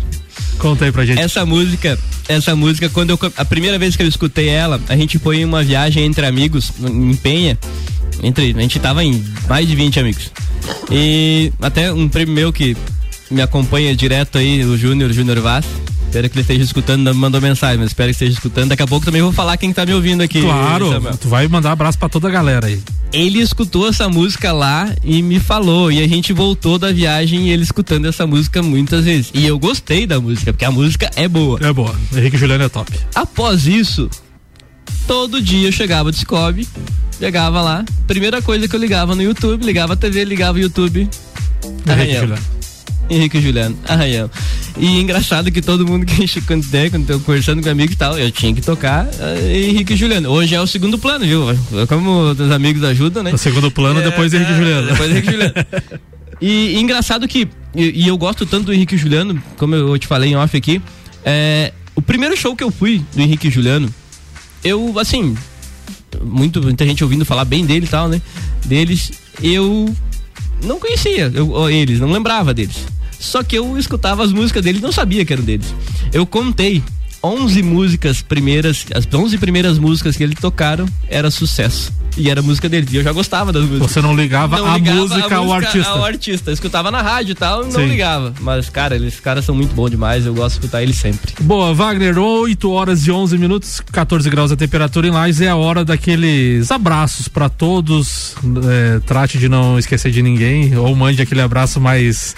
[0.58, 1.20] Conta aí pra gente.
[1.20, 1.96] Essa música,
[2.28, 5.44] essa música, quando eu, a primeira vez que eu escutei ela, a gente foi em
[5.44, 7.56] uma viagem entre amigos, em Penha.
[8.24, 10.32] Entre, a gente tava em mais de 20 amigos.
[10.90, 12.76] E até um prêmio meu que
[13.30, 15.64] me acompanha direto aí, o Júnior, Júnior Vaz.
[16.08, 18.70] Espero que ele esteja escutando, não me mandou mensagem, mas espero que esteja escutando.
[18.70, 20.40] Daqui a pouco também vou falar quem tá me ouvindo aqui.
[20.40, 21.16] Claro, Samuel.
[21.18, 22.80] tu vai mandar abraço pra toda a galera aí.
[23.12, 25.92] Ele escutou essa música lá e me falou.
[25.92, 29.30] E a gente voltou da viagem e ele escutando essa música muitas vezes.
[29.34, 31.60] E eu gostei da música, porque a música é boa.
[31.62, 31.94] É boa.
[32.16, 32.90] Henrique Juliano é top.
[33.14, 34.08] Após isso,
[35.06, 36.66] todo dia eu chegava do Scob,
[37.18, 37.84] chegava lá.
[38.06, 41.06] Primeira coisa que eu ligava no YouTube, ligava a TV, ligava o YouTube.
[41.86, 42.18] Henrique.
[42.18, 42.57] Juliano.
[43.10, 44.30] Henrique e Juliano, Arranhão.
[44.76, 48.18] E engraçado que todo mundo que quando der, quando eu conversando com amigos e tal,
[48.18, 50.30] eu tinha que tocar eh, Henrique e Juliano.
[50.30, 51.42] Hoje é o segundo plano, viu?
[51.88, 53.32] Como os amigos ajudam, né?
[53.32, 54.86] O segundo plano, depois Henrique e Juliano.
[54.88, 55.54] Depois Henrique e Juliano.
[56.40, 59.98] E, e engraçado que, e, e eu gosto tanto do Henrique e Juliano, como eu
[59.98, 60.80] te falei em off aqui,
[61.24, 63.92] é, o primeiro show que eu fui do Henrique e Juliano,
[64.62, 65.36] eu, assim,
[66.22, 68.20] muito, muita gente ouvindo falar bem dele e tal, né?
[68.64, 69.94] Deles, eu
[70.62, 72.86] não conhecia eu, eles, não lembrava deles.
[73.18, 75.74] Só que eu escutava as músicas deles não sabia que eram deles.
[76.12, 76.82] Eu contei
[77.22, 81.92] 11 músicas primeiras, as 11 primeiras músicas que eles tocaram era sucesso.
[82.16, 82.92] E era música deles.
[82.92, 83.92] E eu já gostava das músicas.
[83.92, 85.90] Você não ligava a música ao artista.
[85.90, 86.50] Ao artista.
[86.50, 87.86] Eu escutava na rádio e tal, não Sim.
[87.86, 88.34] ligava.
[88.40, 90.26] Mas, cara, eles caras são muito bons demais.
[90.26, 91.32] Eu gosto de escutar eles sempre.
[91.40, 95.40] Boa, Wagner, 8 horas e 11 minutos, 14 graus a temperatura em Lages.
[95.40, 98.34] É a hora daqueles abraços pra todos.
[98.68, 102.34] É, trate de não esquecer de ninguém, ou mande aquele abraço mais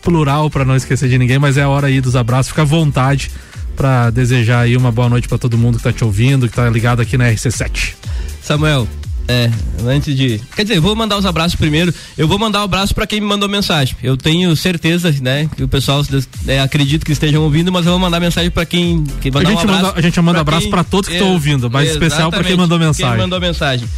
[0.00, 2.50] plural pra não esquecer de ninguém, mas é a hora aí dos abraços.
[2.50, 3.32] Fica à vontade
[3.74, 6.68] pra desejar aí uma boa noite pra todo mundo que tá te ouvindo, que tá
[6.70, 7.94] ligado aqui na RC7.
[8.42, 8.86] Samuel,
[9.26, 9.50] é,
[9.86, 10.38] antes de.
[10.54, 11.92] Quer dizer, eu vou mandar os abraços primeiro.
[12.16, 13.96] Eu vou mandar um abraço pra quem me mandou mensagem.
[14.02, 16.02] Eu tenho certeza, né, que o pessoal
[16.46, 19.02] é, acredito que estejam ouvindo, mas eu vou mandar mensagem pra quem.
[19.22, 21.32] quem A gente um abraço manda- a gente manda abraço quem- pra todos que tão
[21.32, 23.12] ouvindo, mas especial pra quem mandou mensagem.
[23.12, 23.88] Quem mandou mensagem.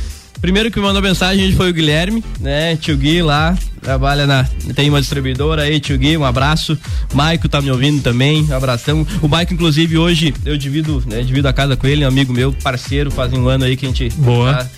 [0.41, 2.77] Primeiro que me mandou mensagem foi o Guilherme, né?
[2.77, 4.45] Tio Gui lá, trabalha na.
[4.75, 6.79] Tem uma distribuidora aí, tio Gui, um abraço.
[7.15, 9.07] Maico tá me ouvindo também, um abração.
[9.23, 11.23] O Maico, inclusive, hoje eu divido, né?
[11.23, 13.89] Divido a casa com ele, um amigo meu, parceiro, faz um ano aí que a
[13.89, 14.11] gente.
[14.17, 14.55] Boa.
[14.55, 14.69] tá-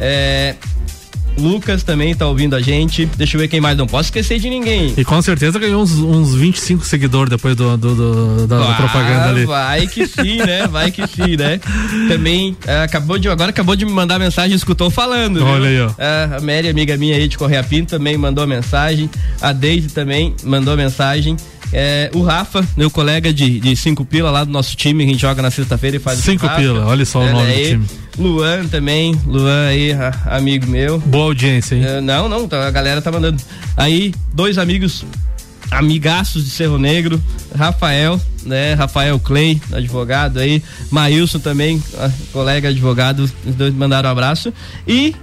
[0.00, 0.56] é,
[1.36, 3.06] Lucas também tá ouvindo a gente.
[3.16, 3.76] Deixa eu ver quem mais.
[3.76, 4.94] Não posso esquecer de ninguém.
[4.96, 8.74] E com certeza ganhou uns, uns 25 seguidores depois do, do- do- da, da Ah,
[8.74, 9.44] propaganda ali.
[9.44, 10.66] Vai que sim, né?
[10.68, 11.60] Vai que sim, né?
[12.08, 15.36] Também é, acabou de agora acabou de me mandar mensagem, escutou falando.
[15.36, 15.46] viu?
[15.46, 15.90] Olha aí, ó.
[15.98, 19.10] É, a Mary, amiga minha aí de Correia Pinto, também mandou mensagem.
[19.40, 21.36] A Deise também mandou mensagem.
[21.72, 25.12] É, o Rafa, meu colega de, de cinco pila lá do nosso time, que a
[25.12, 27.68] gente joga na sexta-feira e faz o Cinco pila, olha só o Ele nome do
[27.68, 27.86] time.
[28.16, 29.90] Luan também, Luan aí,
[30.26, 30.98] amigo meu.
[31.00, 31.84] Boa audiência, hein?
[31.84, 33.42] É, não, não, tá- a galera tá mandando.
[33.76, 35.04] Aí, dois amigos,
[35.70, 37.20] amigaços de Cerro Negro,
[37.56, 38.74] Rafael, né?
[38.74, 44.52] Rafael Clay, advogado aí, Maílson também, ah, colega advogado, os dois mandaram um abraço.
[44.86, 45.14] E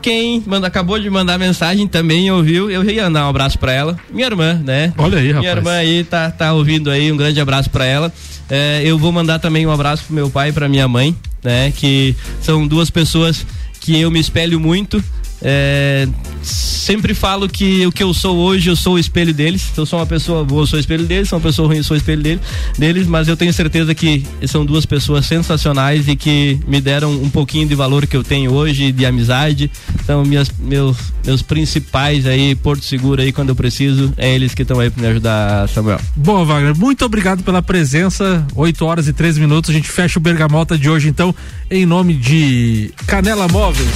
[0.00, 3.96] quem manda, acabou de mandar mensagem também ouviu, eu ia mandar um abraço pra ela,
[4.10, 4.92] minha irmã, né?
[4.96, 5.40] Olha aí, rapaz.
[5.40, 8.12] Minha irmã aí tá, tá ouvindo aí, um grande abraço pra ela.
[8.48, 11.72] É, eu vou mandar também um abraço pro meu pai e pra minha mãe, né?
[11.76, 13.46] Que são duas pessoas
[13.80, 15.02] que eu me espelho muito.
[15.42, 16.06] É,
[16.42, 19.62] sempre falo que o que eu sou hoje, eu sou o espelho deles.
[19.74, 21.28] Se eu sou uma pessoa boa, eu sou o espelho deles.
[21.28, 22.40] Se eu sou uma pessoa ruim, eu sou o espelho dele-
[22.78, 23.06] deles.
[23.06, 27.66] Mas eu tenho certeza que são duas pessoas sensacionais e que me deram um pouquinho
[27.66, 29.70] de valor que eu tenho hoje, de amizade.
[30.02, 34.62] Então, minhas, meus, meus principais aí, Porto Seguro aí, quando eu preciso, é eles que
[34.62, 36.00] estão aí pra me ajudar, Samuel.
[36.16, 36.76] Boa, Wagner.
[36.76, 38.46] Muito obrigado pela presença.
[38.54, 39.70] 8 horas e 13 minutos.
[39.70, 41.34] A gente fecha o Bergamota de hoje, então,
[41.70, 43.88] em nome de Canela Móveis.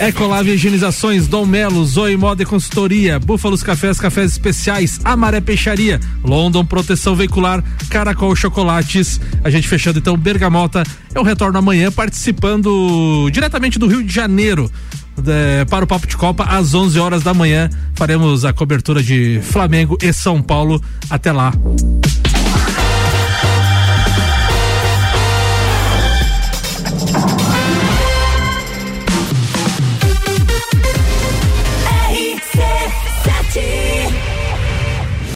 [0.00, 6.64] Ecolave Higienizações, Dom Melo, Zoe Moda e Consultoria, Búfalos Cafés, Cafés Especiais, Amaré Peixaria, London
[6.64, 9.20] Proteção Veicular, Caracol Chocolates.
[9.44, 10.82] A gente fechando então Bergamota.
[11.14, 14.70] Eu retorno amanhã participando diretamente do Rio de Janeiro.
[15.26, 19.40] é, para o Papo de Copa às 11 horas da manhã faremos a cobertura de
[19.42, 21.52] Flamengo e São Paulo até lá